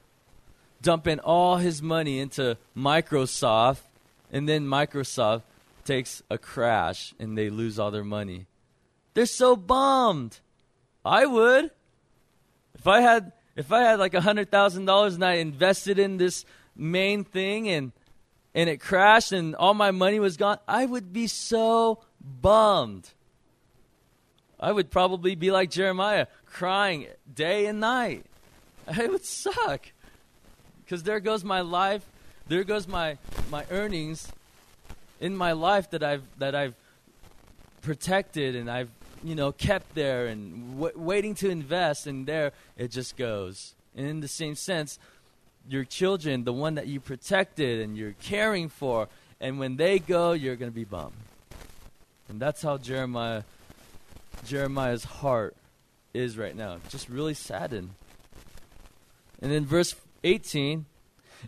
[0.80, 3.82] dumping all his money into Microsoft,
[4.32, 5.42] and then Microsoft
[5.84, 8.46] takes a crash and they lose all their money.
[9.14, 10.40] They're so bummed.
[11.04, 11.70] I would.
[12.74, 16.16] If I had if I had like a hundred thousand dollars and I invested in
[16.16, 16.44] this
[16.74, 17.92] main thing and
[18.54, 23.10] and it crashed and all my money was gone, I would be so bummed.
[24.58, 28.24] I would probably be like Jeremiah, crying day and night.
[28.88, 29.90] It would suck.
[30.84, 32.04] Because there goes my life,
[32.48, 33.18] there goes my
[33.50, 34.28] my earnings
[35.20, 36.74] in my life that I've that I've
[37.82, 38.90] protected and I've,
[39.22, 43.74] you know, kept there and w- waiting to invest, and there it just goes.
[43.96, 44.98] And in the same sense,
[45.68, 49.08] your children, the one that you protected and you're caring for,
[49.40, 51.12] and when they go, you're going to be bummed.
[52.28, 53.42] And that's how Jeremiah
[54.44, 55.56] Jeremiah's heart
[56.14, 56.78] is right now.
[56.88, 57.90] Just really saddened.
[59.40, 59.94] And in verse
[60.24, 60.86] 18,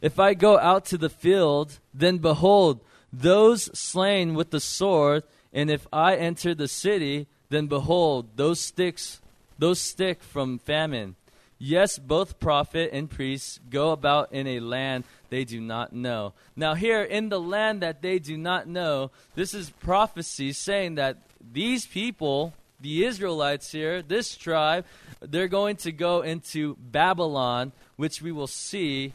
[0.00, 2.80] if I go out to the field, then behold,
[3.12, 5.22] those slain with the sword,
[5.52, 9.20] and if I enter the city, then behold, those sticks,
[9.59, 11.16] those stick from famine.
[11.59, 16.34] Yes, both prophet and priest go about in a land they do not know.
[16.57, 21.18] Now, here in the land that they do not know, this is prophecy saying that
[21.40, 24.84] these people, the Israelites here, this tribe,
[25.20, 29.12] they're going to go into Babylon, which we will see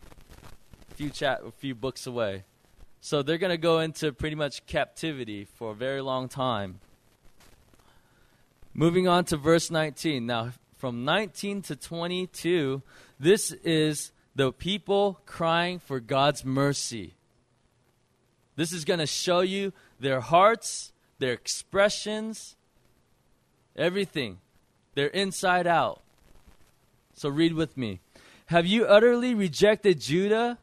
[0.92, 2.46] a few, chat, a few books away.
[3.02, 6.80] So they're going to go into pretty much captivity for a very long time.
[8.74, 10.26] Moving on to verse 19.
[10.26, 12.82] Now, from 19 to 22,
[13.20, 17.16] this is the people crying for God's mercy.
[18.56, 22.56] This is going to show you their hearts, their expressions,
[23.76, 24.38] everything.
[24.96, 26.02] They're inside out.
[27.14, 28.00] So read with me.
[28.46, 30.58] Have you utterly rejected Judah?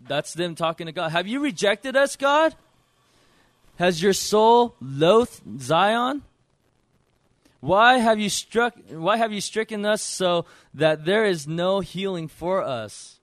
[0.00, 1.10] That's them talking to God.
[1.12, 2.54] Have you rejected us, God?
[3.76, 6.22] Has your soul loathed Zion?
[7.62, 12.26] Why have you struck why have you stricken us so that there is no healing
[12.26, 13.20] for us?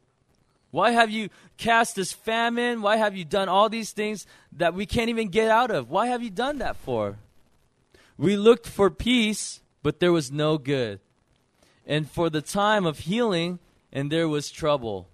[0.71, 1.27] Why have you
[1.57, 2.81] cast this famine?
[2.81, 5.89] Why have you done all these things that we can't even get out of?
[5.89, 7.17] Why have you done that for?
[8.17, 11.01] We looked for peace, but there was no good.
[11.85, 13.59] And for the time of healing,
[13.91, 15.09] and there was trouble.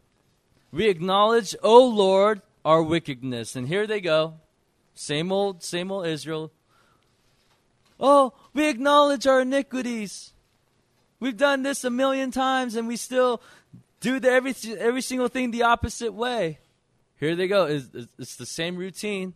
[0.72, 3.56] We acknowledge, O Lord, our wickedness.
[3.56, 4.36] And here they go.
[4.94, 6.52] Same old, same old Israel.
[8.00, 10.34] Oh, we acknowledge our iniquities.
[11.20, 13.42] We've done this a million times and we still
[14.00, 16.60] do the every, every single thing the opposite way.
[17.20, 17.66] Here they go.
[17.66, 17.88] It's,
[18.20, 19.34] it's the same routine.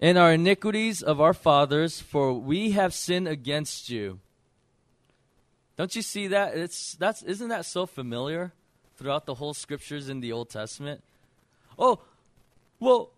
[0.00, 4.20] And our iniquities of our fathers, for we have sinned against you.
[5.76, 6.56] Don't you see that?
[6.56, 8.52] It's that's isn't that so familiar
[8.96, 11.02] throughout the whole scriptures in the Old Testament?
[11.78, 12.00] Oh,
[12.78, 13.10] well,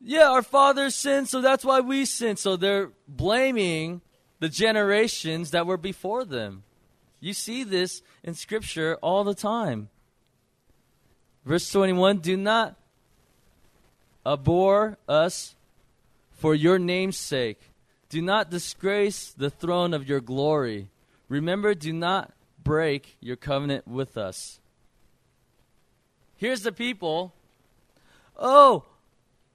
[0.00, 2.38] yeah, our fathers sinned, so that's why we sinned.
[2.38, 4.00] So they're blaming
[4.38, 6.62] the generations that were before them.
[7.20, 9.88] You see this in Scripture all the time.
[11.44, 12.76] Verse 21 Do not
[14.24, 15.56] abhor us
[16.30, 17.60] for your name's sake.
[18.08, 20.88] Do not disgrace the throne of your glory.
[21.28, 22.32] Remember, do not
[22.62, 24.60] break your covenant with us.
[26.36, 27.34] Here's the people.
[28.36, 28.84] Oh,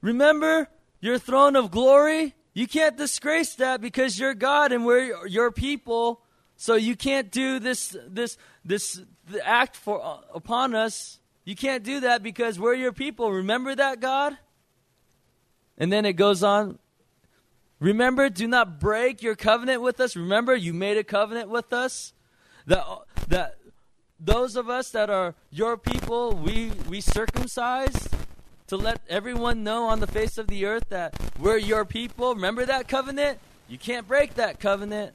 [0.04, 0.68] Remember
[1.00, 2.34] your throne of glory?
[2.52, 6.20] You can't disgrace that because you're God and we're your people.
[6.56, 8.36] So you can't do this this
[8.66, 9.00] this
[9.42, 11.20] act for uh, upon us.
[11.46, 13.32] You can't do that because we're your people.
[13.32, 14.36] Remember that, God?
[15.78, 16.78] And then it goes on.
[17.80, 20.16] Remember, do not break your covenant with us.
[20.16, 22.12] Remember, you made a covenant with us.
[22.66, 22.84] That
[23.28, 23.56] that
[24.20, 28.14] those of us that are your people, we we circumcised
[28.68, 32.34] to let everyone know on the face of the earth that we're your people.
[32.34, 33.38] Remember that covenant?
[33.68, 35.12] You can't break that covenant.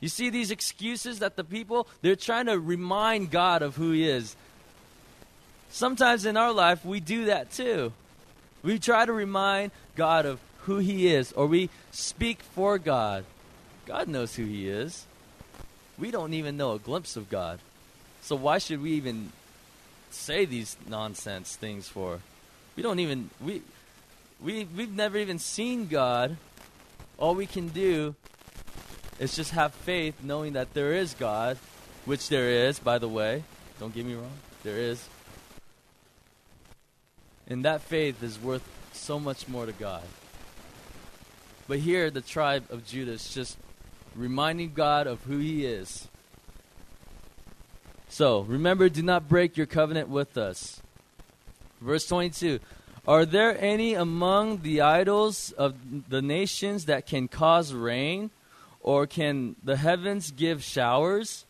[0.00, 4.08] You see these excuses that the people, they're trying to remind God of who He
[4.08, 4.36] is.
[5.70, 7.92] Sometimes in our life, we do that too.
[8.62, 13.24] We try to remind God of who He is, or we speak for God.
[13.86, 15.04] God knows who He is.
[15.98, 17.58] We don't even know a glimpse of God.
[18.22, 19.32] So why should we even
[20.10, 22.20] say these nonsense things for?
[22.76, 23.62] We don't even we
[24.40, 26.36] we we've never even seen God.
[27.18, 28.14] All we can do
[29.18, 31.56] is just have faith knowing that there is God,
[32.04, 33.44] which there is, by the way.
[33.80, 34.38] Don't get me wrong.
[34.62, 35.08] There is.
[37.48, 40.02] And that faith is worth so much more to God.
[41.68, 43.56] But here, the tribe of Judah is just
[44.14, 46.08] reminding God of who He is.
[48.08, 50.80] So, remember, do not break your covenant with us.
[51.80, 52.60] Verse 22
[53.06, 55.74] Are there any among the idols of
[56.08, 58.30] the nations that can cause rain,
[58.80, 61.44] or can the heavens give showers?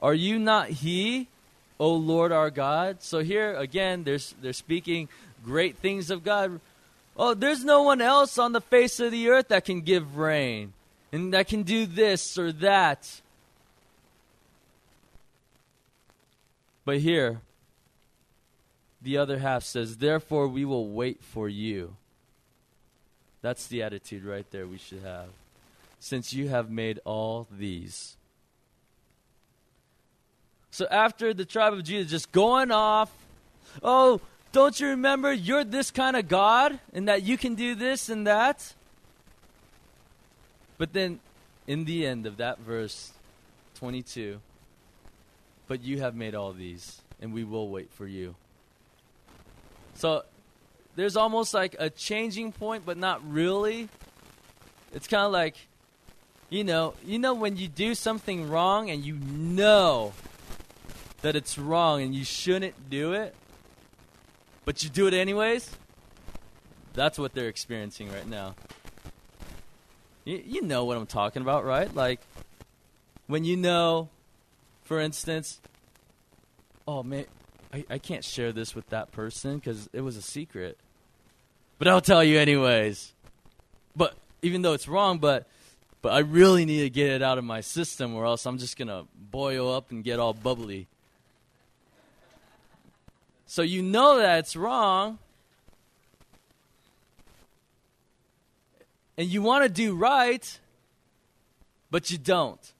[0.00, 1.28] Are you not He,
[1.78, 3.02] O Lord our God?
[3.02, 5.08] So here again, there's, they're speaking
[5.44, 6.60] great things of God.
[7.16, 10.72] Oh, there's no one else on the face of the earth that can give rain
[11.12, 13.20] and that can do this or that.
[16.84, 17.40] But here,
[19.02, 21.96] the other half says, Therefore we will wait for you.
[23.40, 25.28] That's the attitude right there we should have.
[25.98, 28.16] Since you have made all these.
[30.70, 33.10] So after the tribe of Judah just going off,
[33.82, 34.20] oh,
[34.52, 38.26] don't you remember you're this kind of God and that you can do this and
[38.26, 38.74] that?
[40.78, 41.20] But then
[41.66, 43.12] in the end of that verse
[43.76, 44.40] 22,
[45.68, 48.34] but you have made all these, and we will wait for you.
[49.94, 50.24] So
[50.96, 53.88] there's almost like a changing point, but not really.
[54.92, 55.56] It's kind of like,
[56.50, 60.12] you know, you know when you do something wrong and you know
[61.22, 63.34] that it's wrong and you shouldn't do it,
[64.64, 65.70] but you do it anyways.
[66.94, 68.54] That's what they're experiencing right now.
[70.24, 71.92] You, you know what I'm talking about, right?
[71.94, 72.20] Like
[73.26, 74.10] when you know,
[74.84, 75.60] for instance,
[76.86, 77.24] oh man,
[77.72, 80.78] I, I can't share this with that person because it was a secret.
[81.78, 83.12] But I'll tell you anyways.
[83.96, 85.46] But even though it's wrong, but
[86.02, 88.76] but I really need to get it out of my system or else I'm just
[88.76, 90.88] gonna boil up and get all bubbly.
[93.46, 95.18] So you know that it's wrong.
[99.16, 100.58] And you want to do right,
[101.90, 102.72] but you don't.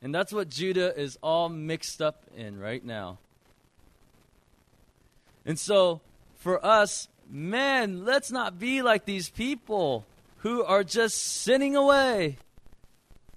[0.00, 3.18] And that's what Judah is all mixed up in right now.
[5.44, 6.00] And so,
[6.38, 10.04] for us, man, let's not be like these people
[10.38, 12.36] who are just sinning away.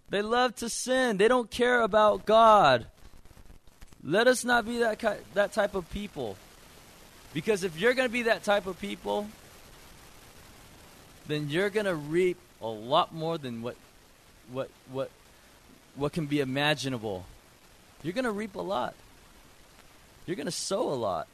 [0.10, 2.88] They love to sin, they don't care about God.
[4.04, 6.38] Let us not be that, ki- that type of people.
[7.34, 9.28] Because if you're going to be that type of people,
[11.28, 13.76] then you're going to reap a lot more than what,
[14.52, 15.10] what, what,
[15.96, 17.26] what can be imaginable.
[18.04, 18.94] You're going to reap a lot.
[20.26, 21.28] You're going to sow a lot.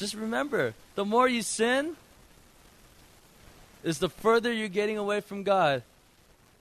[0.00, 1.94] Just remember, the more you sin,
[3.84, 5.82] is the further you're getting away from God.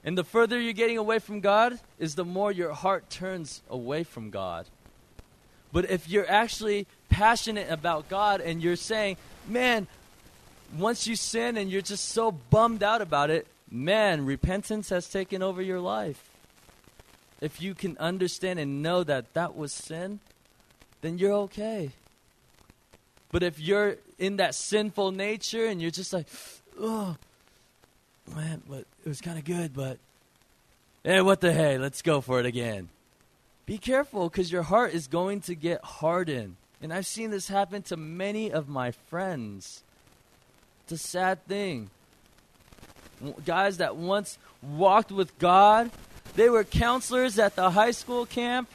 [0.03, 4.03] And the further you're getting away from God, is the more your heart turns away
[4.03, 4.65] from God.
[5.71, 9.15] But if you're actually passionate about God and you're saying,
[9.47, 9.87] man,
[10.77, 15.41] once you sin and you're just so bummed out about it, man, repentance has taken
[15.41, 16.29] over your life.
[17.39, 20.19] If you can understand and know that that was sin,
[20.99, 21.91] then you're okay.
[23.31, 26.27] But if you're in that sinful nature and you're just like,
[26.79, 27.15] oh,
[28.35, 29.97] man, but it was kind of good, but
[31.03, 32.89] hey, what the hey, let's go for it again.
[33.65, 36.55] Be careful because your heart is going to get hardened.
[36.81, 39.83] And I've seen this happen to many of my friends.
[40.83, 41.91] It's a sad thing.
[43.45, 45.91] Guys that once walked with God,
[46.35, 48.69] they were counselors at the high school camp.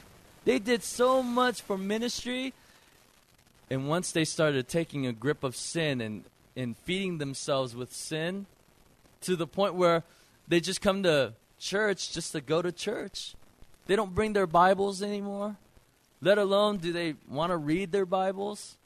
[0.45, 2.53] They did so much for ministry
[3.69, 6.23] and once they started taking a grip of sin and,
[6.55, 8.45] and feeding themselves with sin
[9.21, 10.03] to the point where
[10.47, 13.33] they just come to church just to go to church.
[13.87, 15.57] They don't bring their Bibles anymore,
[16.21, 18.77] let alone do they want to read their Bibles.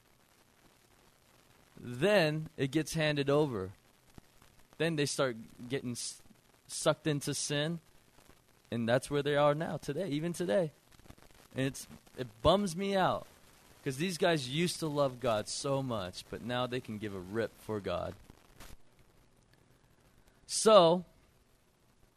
[1.78, 3.70] Then it gets handed over.
[4.78, 5.36] Then they start
[5.68, 5.96] getting
[6.66, 7.80] sucked into sin,
[8.70, 10.72] and that's where they are now today, even today.
[11.54, 13.26] And it's it bums me out
[13.82, 17.18] because these guys used to love God so much, but now they can give a
[17.18, 18.14] rip for God.
[20.46, 21.04] So,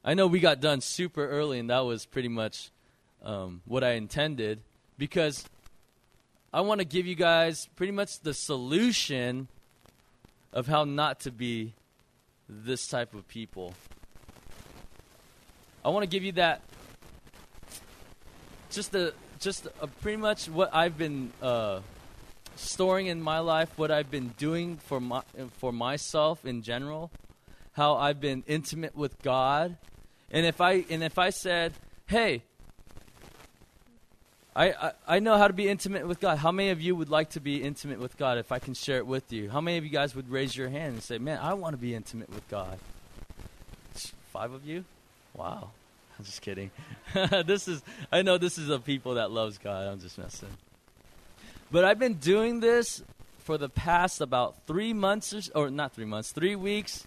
[0.03, 2.69] I know we got done super early, and that was pretty much
[3.23, 4.59] um, what I intended
[4.97, 5.45] because
[6.53, 9.47] I want to give you guys pretty much the solution
[10.51, 11.73] of how not to be
[12.49, 13.73] this type of people.
[15.85, 16.61] I want to give you that
[18.69, 19.13] just the
[19.43, 21.81] just uh, pretty much what I've been uh,
[22.55, 25.21] storing in my life, what I've been doing for my
[25.57, 27.11] for myself in general,
[27.73, 29.75] how I've been intimate with God,
[30.31, 31.73] and if I and if I said,
[32.07, 32.43] "Hey,
[34.55, 37.09] I, I, I know how to be intimate with God," how many of you would
[37.09, 38.37] like to be intimate with God?
[38.37, 40.69] If I can share it with you, how many of you guys would raise your
[40.69, 42.79] hand and say, "Man, I want to be intimate with God"?
[44.31, 44.85] Five of you,
[45.35, 45.69] wow.
[46.23, 46.71] I'm just kidding.
[47.45, 49.89] this is I know this is a people that loves God.
[49.89, 50.47] I'm just messing.
[51.69, 53.03] But I've been doing this
[53.39, 57.05] for the past about three months or, or not three months, three weeks,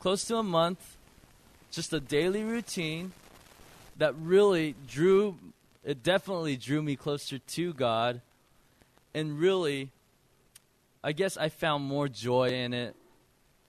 [0.00, 0.96] close to a month.
[1.70, 3.12] Just a daily routine
[3.98, 5.38] that really drew
[5.84, 8.22] it definitely drew me closer to God
[9.14, 9.92] and really
[11.04, 12.96] I guess I found more joy in it.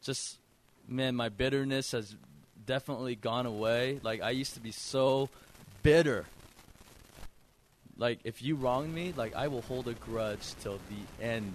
[0.02, 0.40] Just
[0.88, 2.16] man, my bitterness has
[2.68, 4.00] definitely gone away.
[4.04, 5.30] Like I used to be so
[5.82, 6.26] bitter.
[7.98, 11.54] like if you wrong me, like I will hold a grudge till the end,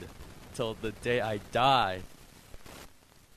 [0.54, 2.00] till the day I die.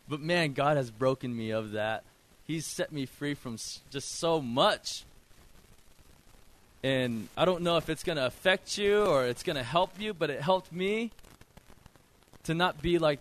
[0.07, 2.03] But man, God has broken me of that.
[2.45, 3.57] He's set me free from
[3.89, 5.03] just so much.
[6.83, 9.99] And I don't know if it's going to affect you or it's going to help
[9.99, 11.11] you, but it helped me
[12.43, 13.19] to not be like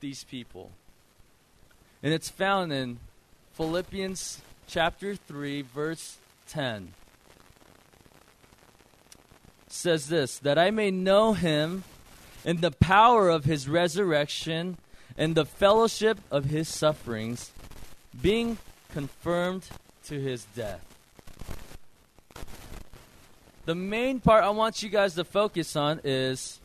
[0.00, 0.70] these people.
[2.02, 2.98] And it's found in
[3.56, 6.18] Philippians chapter 3 verse
[6.48, 6.92] 10
[9.66, 11.84] says this that I may know him
[12.44, 14.76] in the power of his resurrection
[15.16, 17.50] and the fellowship of his sufferings,
[18.20, 18.58] being
[18.92, 19.66] confirmed
[20.04, 20.84] to his death.
[23.64, 26.60] The main part I want you guys to focus on is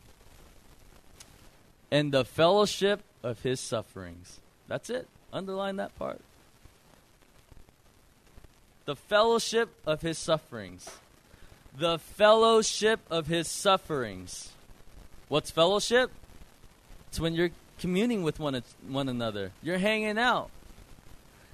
[1.89, 4.41] and the fellowship of his sufferings.
[4.67, 5.07] That's it.
[5.33, 6.19] Underline that part.
[8.85, 10.89] The fellowship of his sufferings.
[11.77, 14.51] The fellowship of his sufferings.
[15.27, 16.11] What's fellowship?
[17.07, 20.49] It's when you're communing with one, one another, you're hanging out.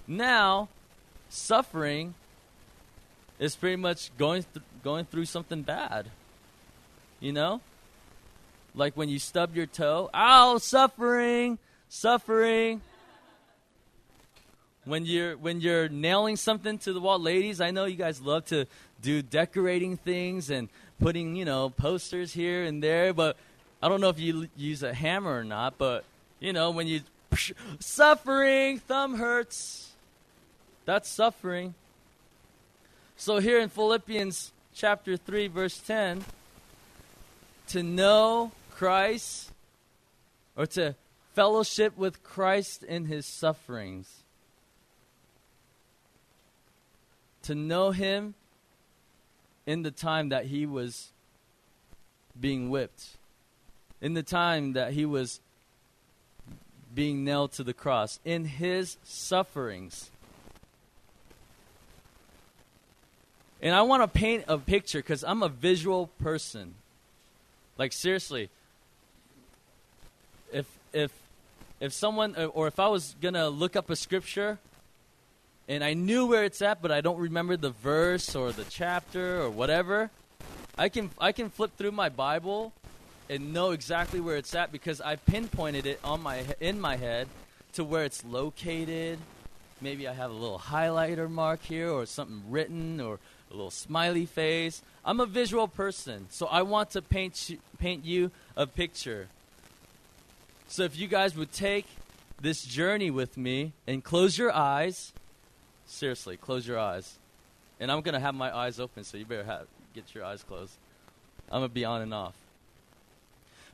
[0.08, 0.68] Now,
[1.30, 2.16] suffering
[3.40, 6.08] is pretty much going, th- going through something bad.
[7.20, 7.62] You know?
[8.76, 11.60] Like when you stub your toe, ow, suffering,
[11.90, 12.82] suffering.
[14.88, 18.46] When you're when you're nailing something to the wall, ladies, I know you guys love
[18.46, 18.66] to
[19.02, 20.70] do decorating things and
[21.02, 23.36] putting, you know, posters here and there, but
[23.84, 26.06] I don't know if you l- use a hammer or not, but
[26.40, 27.02] you know, when you
[27.80, 29.92] suffering, thumb hurts.
[30.86, 31.76] That's suffering.
[33.18, 36.24] So here in Philippians chapter 3 verse 10,
[37.70, 39.52] to know Christ
[40.56, 40.96] or to
[41.34, 44.24] fellowship with Christ in his sufferings.
[47.48, 48.34] To know him
[49.66, 51.14] in the time that he was
[52.38, 53.16] being whipped,
[54.02, 55.40] in the time that he was
[56.94, 60.12] being nailed to the cross, in his sufferings.
[63.62, 66.76] And I want to paint a picture because I'm a visual person.
[67.78, 68.50] Like seriously,
[70.52, 71.14] if if
[71.80, 74.60] if someone or if I was gonna look up a scripture,
[75.68, 79.42] and I knew where it's at, but I don't remember the verse or the chapter
[79.42, 80.10] or whatever,
[80.78, 82.74] I can I can flip through my Bible
[83.30, 87.28] and know exactly where it's at because I pinpointed it on my in my head
[87.74, 89.20] to where it's located.
[89.82, 93.20] Maybe I have a little highlighter mark here or something written or
[93.52, 94.82] a little smiley face.
[95.06, 99.28] I'm a visual person, so I want to paint you, paint you a picture.
[100.68, 101.86] So if you guys would take
[102.42, 105.14] this journey with me and close your eyes,
[105.88, 107.18] seriously, close your eyes.
[107.80, 110.44] And I'm going to have my eyes open, so you better have, get your eyes
[110.44, 110.74] closed.
[111.52, 112.36] I'm going to be on and off.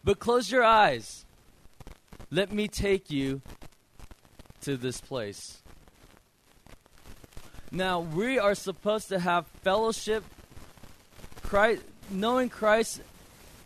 [0.04, 1.26] But close your eyes.
[2.30, 3.42] Let me take you
[4.62, 5.62] to this place.
[7.72, 10.24] Now, we are supposed to have fellowship,
[11.42, 13.02] Christ, knowing Christ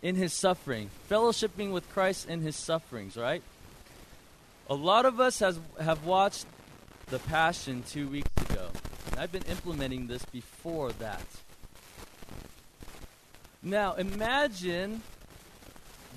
[0.00, 3.42] in his suffering, fellowshipping with Christ in his sufferings, right?
[4.70, 6.46] A lot of us has, have watched
[7.10, 8.68] The Passion two weeks ago.
[9.10, 11.24] And I've been implementing this before that.
[13.62, 15.00] Now, imagine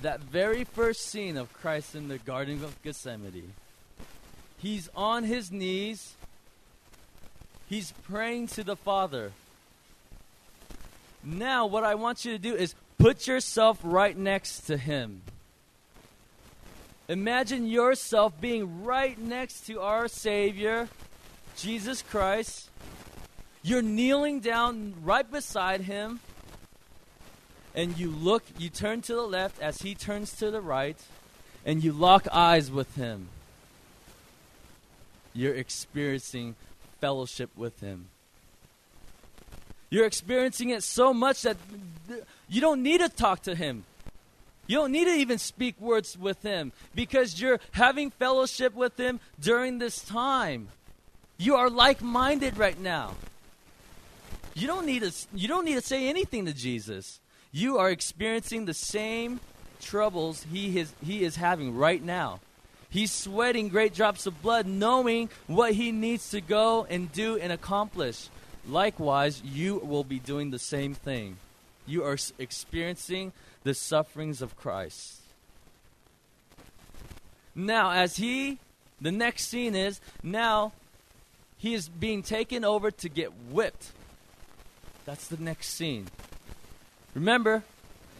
[0.01, 3.53] that very first scene of Christ in the Garden of Gethsemane.
[4.57, 6.13] He's on his knees.
[7.69, 9.31] He's praying to the Father.
[11.23, 15.21] Now, what I want you to do is put yourself right next to him.
[17.11, 20.87] Imagine yourself being right next to our Savior,
[21.57, 22.69] Jesus Christ.
[23.61, 26.21] You're kneeling down right beside him,
[27.75, 30.95] and you look, you turn to the left as he turns to the right,
[31.65, 33.27] and you lock eyes with him.
[35.33, 36.55] You're experiencing
[37.01, 38.07] fellowship with him.
[39.89, 41.57] You're experiencing it so much that
[42.47, 43.83] you don't need to talk to him.
[44.67, 49.19] You don't need to even speak words with him because you're having fellowship with him
[49.39, 50.69] during this time.
[51.37, 53.15] You are like-minded right now.
[54.53, 57.19] You don't need to you don't need to say anything to Jesus.
[57.51, 59.39] You are experiencing the same
[59.81, 62.39] troubles he is he is having right now.
[62.89, 67.51] He's sweating great drops of blood knowing what he needs to go and do and
[67.51, 68.27] accomplish.
[68.67, 71.37] Likewise, you will be doing the same thing.
[71.87, 73.31] You are experiencing
[73.63, 75.21] the sufferings of Christ.
[77.53, 78.59] Now, as he,
[78.99, 80.71] the next scene is, now
[81.57, 83.91] he is being taken over to get whipped.
[85.05, 86.07] That's the next scene.
[87.13, 87.63] Remember,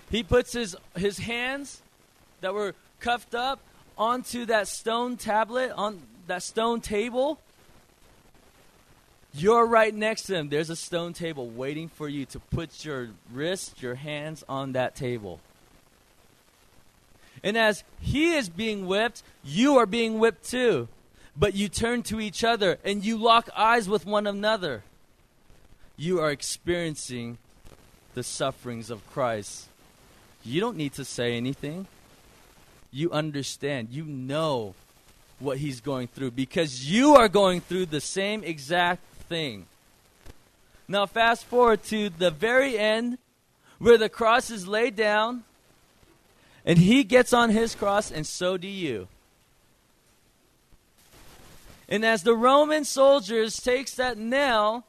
[0.09, 1.81] he puts his, his hands
[2.41, 3.59] that were cuffed up
[3.97, 7.39] onto that stone tablet, on that stone table.
[9.33, 10.49] You're right next to him.
[10.49, 14.95] There's a stone table waiting for you to put your wrists, your hands on that
[14.95, 15.39] table.
[17.43, 20.87] And as he is being whipped, you are being whipped too.
[21.35, 24.83] But you turn to each other and you lock eyes with one another.
[25.95, 27.37] You are experiencing
[28.13, 29.67] the sufferings of Christ.
[30.43, 31.87] You don't need to say anything.
[32.91, 33.89] You understand.
[33.91, 34.75] You know
[35.39, 39.01] what he's going through because you are going through the same exact
[39.31, 39.65] thing.
[40.89, 43.17] Now, fast forward to the very end
[43.79, 45.45] where the cross is laid down
[46.65, 49.07] and he gets on his cross, and so do you.
[51.87, 54.83] And as the Roman soldiers takes that nail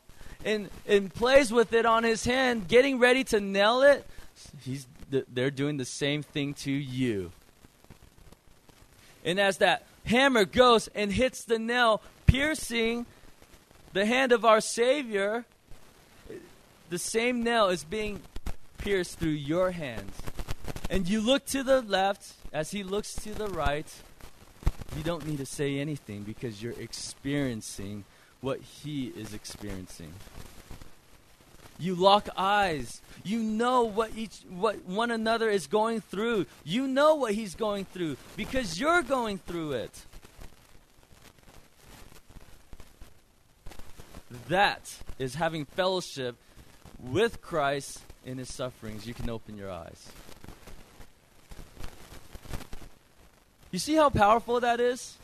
[0.44, 4.04] and, and plays with it on his hand, getting ready to nail it,
[4.64, 7.30] he's, they're doing the same thing to you.
[9.24, 13.06] And as that hammer goes and hits the nail, piercing
[13.92, 15.44] the hand of our Savior,
[16.90, 18.20] the same nail is being
[18.78, 20.14] pierced through your hands.
[20.90, 23.86] And you look to the left as he looks to the right.
[24.96, 28.04] You don't need to say anything because you're experiencing
[28.40, 30.12] what he is experiencing.
[31.78, 33.00] You lock eyes.
[33.24, 36.46] You know what each what one another is going through.
[36.64, 40.04] You know what he's going through because you're going through it.
[44.48, 46.36] That is having fellowship
[46.98, 49.06] with Christ in his sufferings.
[49.06, 50.08] You can open your eyes.
[53.70, 55.16] You see how powerful that is?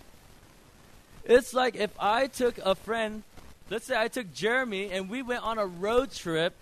[1.25, 3.23] It's like if I took a friend,
[3.71, 6.55] let's say I took Jeremy and we went on a road trip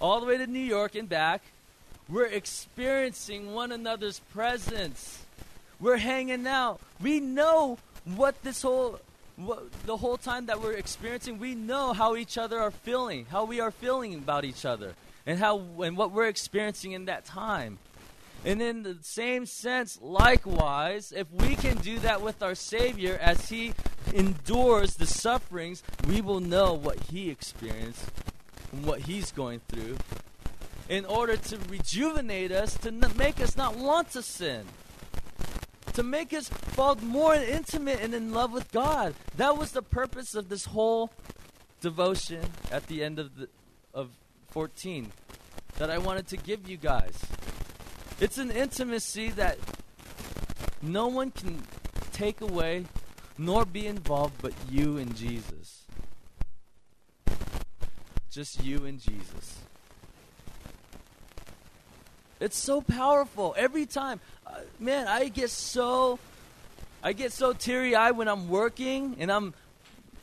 [0.00, 1.42] all the way to New York and back.
[2.08, 5.24] We're experiencing one another's presence.
[5.80, 6.80] We're hanging out.
[7.00, 8.98] We know what this whole
[9.86, 13.60] the whole time that we're experiencing, we know how each other are feeling, how we
[13.60, 14.94] are feeling about each other,
[15.26, 17.78] and how and what we're experiencing in that time.
[18.44, 23.48] And in the same sense, likewise, if we can do that with our Savior as
[23.48, 23.72] He
[24.12, 28.10] endures the sufferings, we will know what He experienced
[28.72, 29.96] and what He's going through
[30.88, 34.66] in order to rejuvenate us, to make us not want to sin,
[35.94, 39.14] to make us fall more intimate and in love with God.
[39.36, 41.10] That was the purpose of this whole
[41.80, 43.48] devotion at the end of, the,
[43.92, 44.10] of
[44.50, 45.12] 14
[45.78, 47.18] that I wanted to give you guys.
[48.20, 49.58] It's an intimacy that
[50.80, 51.62] no one can
[52.12, 52.84] take away
[53.38, 55.84] nor be involved but you and Jesus.
[58.30, 59.58] Just you and Jesus.
[62.42, 64.18] It's so powerful every time.
[64.44, 66.18] Uh, man, I get so
[67.00, 69.54] I get so teary-eyed when I'm working and I'm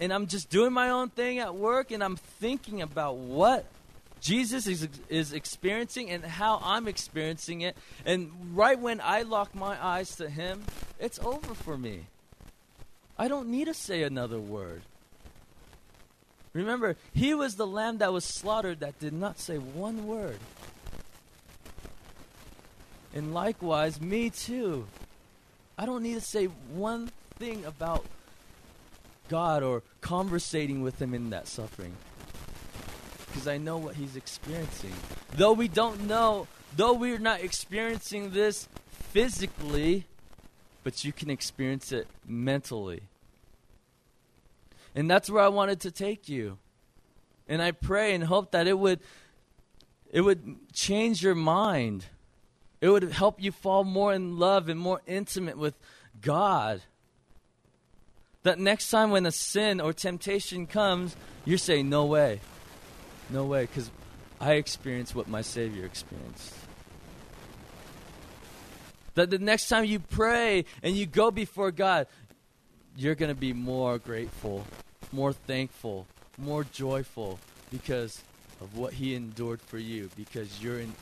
[0.02, 3.66] and I'm just doing my own thing at work and I'm thinking about what
[4.20, 7.78] Jesus is, is experiencing and how I'm experiencing it.
[8.06, 10.64] And right when I lock my eyes to Him,
[11.00, 12.02] it's over for me.
[13.18, 14.82] I don't need to say another word.
[16.52, 20.40] Remember, He was the lamb that was slaughtered that did not say one word.
[23.14, 24.88] And likewise, me too.
[25.77, 28.06] I don't need to say one thing about
[29.30, 31.94] God or conversating with Him in that suffering
[33.30, 34.94] because I know what he's experiencing.
[35.36, 40.06] Though we don't know, though we're not experiencing this physically,
[40.84, 43.03] but you can experience it mentally.
[44.95, 46.57] And that's where I wanted to take you.
[47.48, 48.99] And I pray and hope that it would
[50.11, 52.06] it would change your mind.
[52.81, 55.76] It would help you fall more in love and more intimate with
[56.22, 56.81] God.
[58.43, 62.39] That next time when a sin or temptation comes, you're saying, No way.
[63.30, 63.91] No way, because
[64.39, 66.53] I experienced what my Savior experienced.
[69.15, 72.07] That the next time you pray and you go before God,
[72.95, 74.65] you're going to be more grateful,
[75.11, 76.07] more thankful,
[76.38, 77.39] more joyful
[77.72, 78.23] because
[78.61, 80.93] of what He endured for you, because you're in,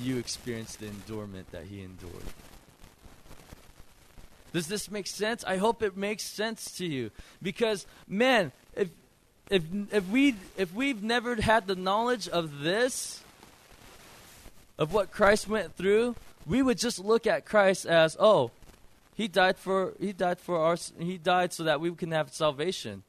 [0.00, 2.24] you experienced the endurement that He endured.
[4.52, 5.42] Does this make sense?
[5.44, 7.10] I hope it makes sense to you.
[7.42, 8.88] Because, man, if
[9.50, 13.20] if if we if we've never had the knowledge of this
[14.78, 16.14] of what Christ went through,
[16.46, 18.50] we would just look at Christ as, oh,
[19.14, 23.02] he died for he died for our he died so that we can have salvation.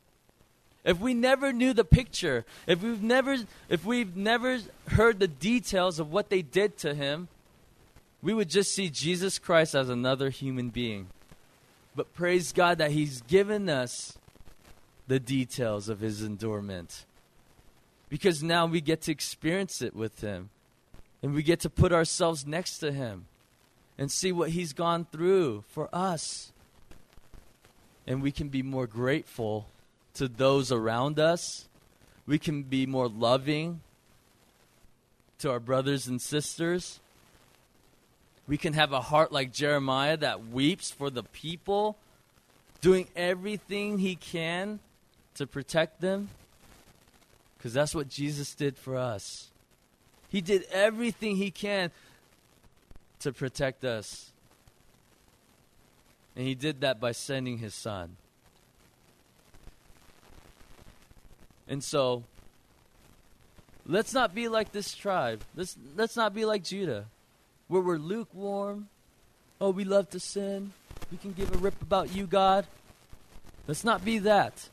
[0.85, 3.37] If we never knew the picture, if we've never
[3.69, 4.59] if we've never
[4.89, 7.27] heard the details of what they did to him,
[8.21, 11.07] we would just see Jesus Christ as another human being.
[11.95, 14.17] But praise God that he's given us
[15.07, 17.05] the details of his endurement.
[18.07, 20.49] Because now we get to experience it with him.
[21.23, 23.25] And we get to put ourselves next to him
[23.97, 26.51] and see what he's gone through for us.
[28.05, 29.67] And we can be more grateful
[30.15, 31.67] to those around us.
[32.25, 33.81] We can be more loving
[35.39, 36.99] to our brothers and sisters.
[38.47, 41.97] We can have a heart like Jeremiah that weeps for the people,
[42.81, 44.79] doing everything he can
[45.35, 46.29] to protect them.
[47.57, 49.49] Because that's what Jesus did for us.
[50.29, 51.91] He did everything he can
[53.19, 54.31] to protect us.
[56.35, 58.17] And he did that by sending his son.
[61.67, 62.23] And so,
[63.85, 65.41] let's not be like this tribe.
[65.55, 67.05] Let's, let's not be like Judah,
[67.67, 68.89] where we're lukewarm.
[69.59, 70.73] Oh, we love to sin.
[71.11, 72.65] We can give a rip about you, God.
[73.67, 74.69] Let's not be that.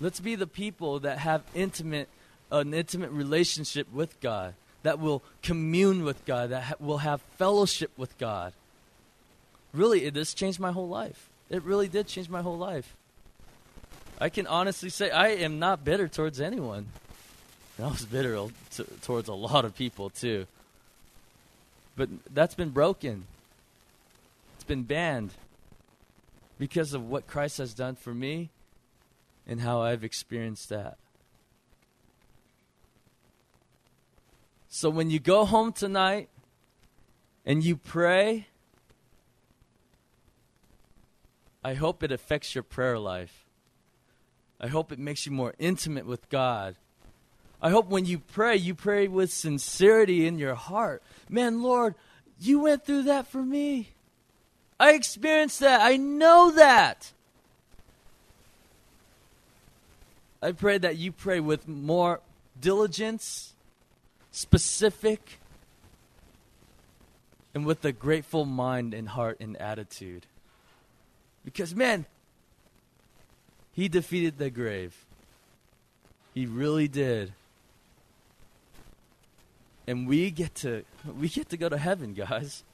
[0.00, 2.08] Let's be the people that have intimate,
[2.52, 4.54] an intimate relationship with God,
[4.84, 8.52] that will commune with God, that ha- will have fellowship with God.
[9.72, 11.28] Really, it, this changed my whole life.
[11.50, 12.94] It really did change my whole life.
[14.20, 16.86] I can honestly say I am not bitter towards anyone.
[17.76, 18.36] And I was bitter
[18.74, 20.46] t- towards a lot of people too.
[21.96, 23.26] But that's been broken.
[24.56, 25.30] It's been banned
[26.58, 28.50] because of what Christ has done for me
[29.46, 30.98] and how I've experienced that.
[34.68, 36.28] So when you go home tonight
[37.46, 38.46] and you pray,
[41.64, 43.47] I hope it affects your prayer life.
[44.60, 46.76] I hope it makes you more intimate with God.
[47.60, 51.02] I hope when you pray, you pray with sincerity in your heart.
[51.28, 51.94] Man, Lord,
[52.40, 53.88] you went through that for me.
[54.78, 55.80] I experienced that.
[55.80, 57.12] I know that.
[60.40, 62.20] I pray that you pray with more
[62.60, 63.54] diligence,
[64.30, 65.40] specific,
[67.54, 70.26] and with a grateful mind and heart and attitude.
[71.44, 72.06] Because, man,
[73.78, 75.06] he defeated the grave.
[76.34, 77.32] He really did.
[79.86, 80.84] And we get to
[81.16, 82.64] we get to go to heaven, guys.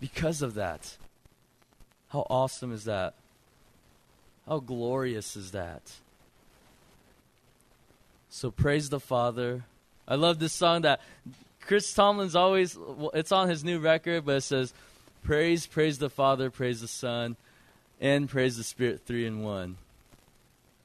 [0.00, 0.96] Because of that.
[2.08, 3.12] How awesome is that?
[4.48, 5.82] How glorious is that?
[8.30, 9.64] So praise the Father.
[10.08, 11.02] I love this song that
[11.60, 12.78] Chris Tomlin's always
[13.12, 14.72] it's on his new record, but it says
[15.22, 17.36] praise praise the Father, praise the Son,
[18.00, 19.76] and praise the Spirit 3 in 1.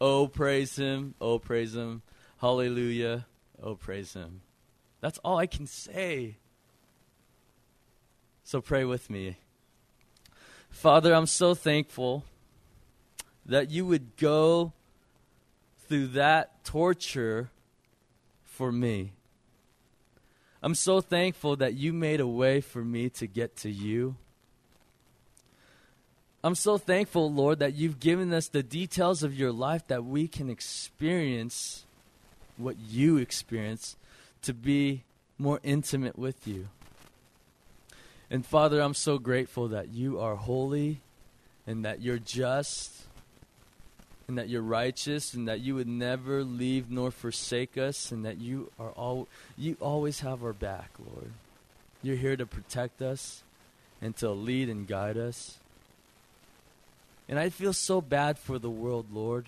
[0.01, 2.01] Oh praise him, oh praise him.
[2.37, 3.25] Hallelujah.
[3.61, 4.41] Oh praise him.
[5.01, 6.37] That's all I can say.
[8.43, 9.37] So pray with me.
[10.69, 12.23] Father, I'm so thankful
[13.45, 14.73] that you would go
[15.87, 17.49] through that torture
[18.43, 19.13] for me.
[20.61, 24.15] I'm so thankful that you made a way for me to get to you.
[26.41, 30.27] I'm so thankful, Lord, that you've given us the details of your life that we
[30.27, 31.83] can experience
[32.55, 33.97] what you experience
[34.43, 35.03] to be
[35.37, 36.69] more intimate with you.
[38.29, 41.01] And Father, I'm so grateful that you are holy
[41.67, 42.93] and that you're just
[44.27, 48.37] and that you're righteous and that you would never leave nor forsake us and that
[48.37, 51.31] you are all you always have our back, Lord.
[52.01, 53.43] You're here to protect us
[54.01, 55.58] and to lead and guide us.
[57.29, 59.45] And I feel so bad for the world, Lord.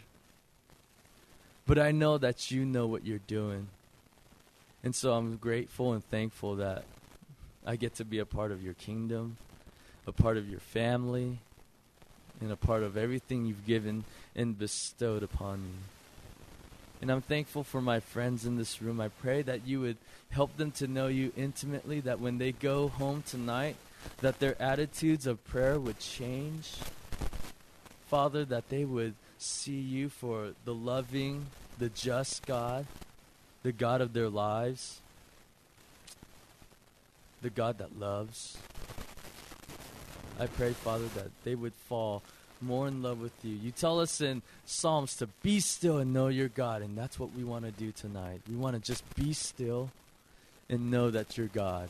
[1.66, 3.68] But I know that you know what you're doing.
[4.84, 6.84] And so I'm grateful and thankful that
[7.66, 9.38] I get to be a part of your kingdom,
[10.06, 11.40] a part of your family,
[12.40, 14.04] and a part of everything you've given
[14.36, 15.74] and bestowed upon me.
[17.02, 19.02] And I'm thankful for my friends in this room.
[19.02, 19.98] I pray that you would
[20.30, 23.76] help them to know you intimately, that when they go home tonight,
[24.22, 26.74] that their attitudes of prayer would change.
[28.12, 31.46] Father, that they would see you for the loving,
[31.80, 32.86] the just God,
[33.64, 35.00] the God of their lives,
[37.42, 38.58] the God that loves.
[40.38, 42.22] I pray, Father, that they would fall
[42.60, 43.56] more in love with you.
[43.56, 47.34] You tell us in Psalms to be still and know your God, and that's what
[47.34, 48.42] we want to do tonight.
[48.50, 49.90] We want to just be still
[50.70, 51.88] and know that you're God.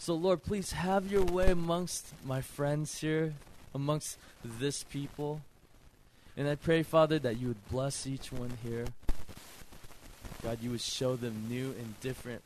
[0.00, 3.34] So, Lord, please have your way amongst my friends here,
[3.74, 5.40] amongst this people.
[6.36, 8.86] And I pray, Father, that you would bless each one here.
[10.42, 12.42] God, you would show them new and different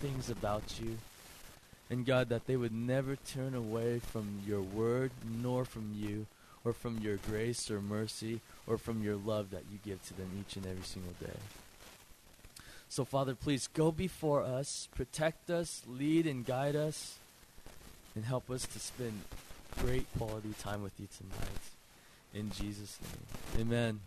[0.00, 0.98] things about you.
[1.88, 5.12] And God, that they would never turn away from your word,
[5.42, 6.26] nor from you,
[6.64, 10.30] or from your grace or mercy, or from your love that you give to them
[10.40, 11.38] each and every single day.
[12.88, 17.18] So, Father, please go before us, protect us, lead and guide us,
[18.14, 19.20] and help us to spend
[19.80, 21.64] great quality time with you tonight.
[22.34, 23.66] In Jesus' name.
[23.66, 24.00] Amen.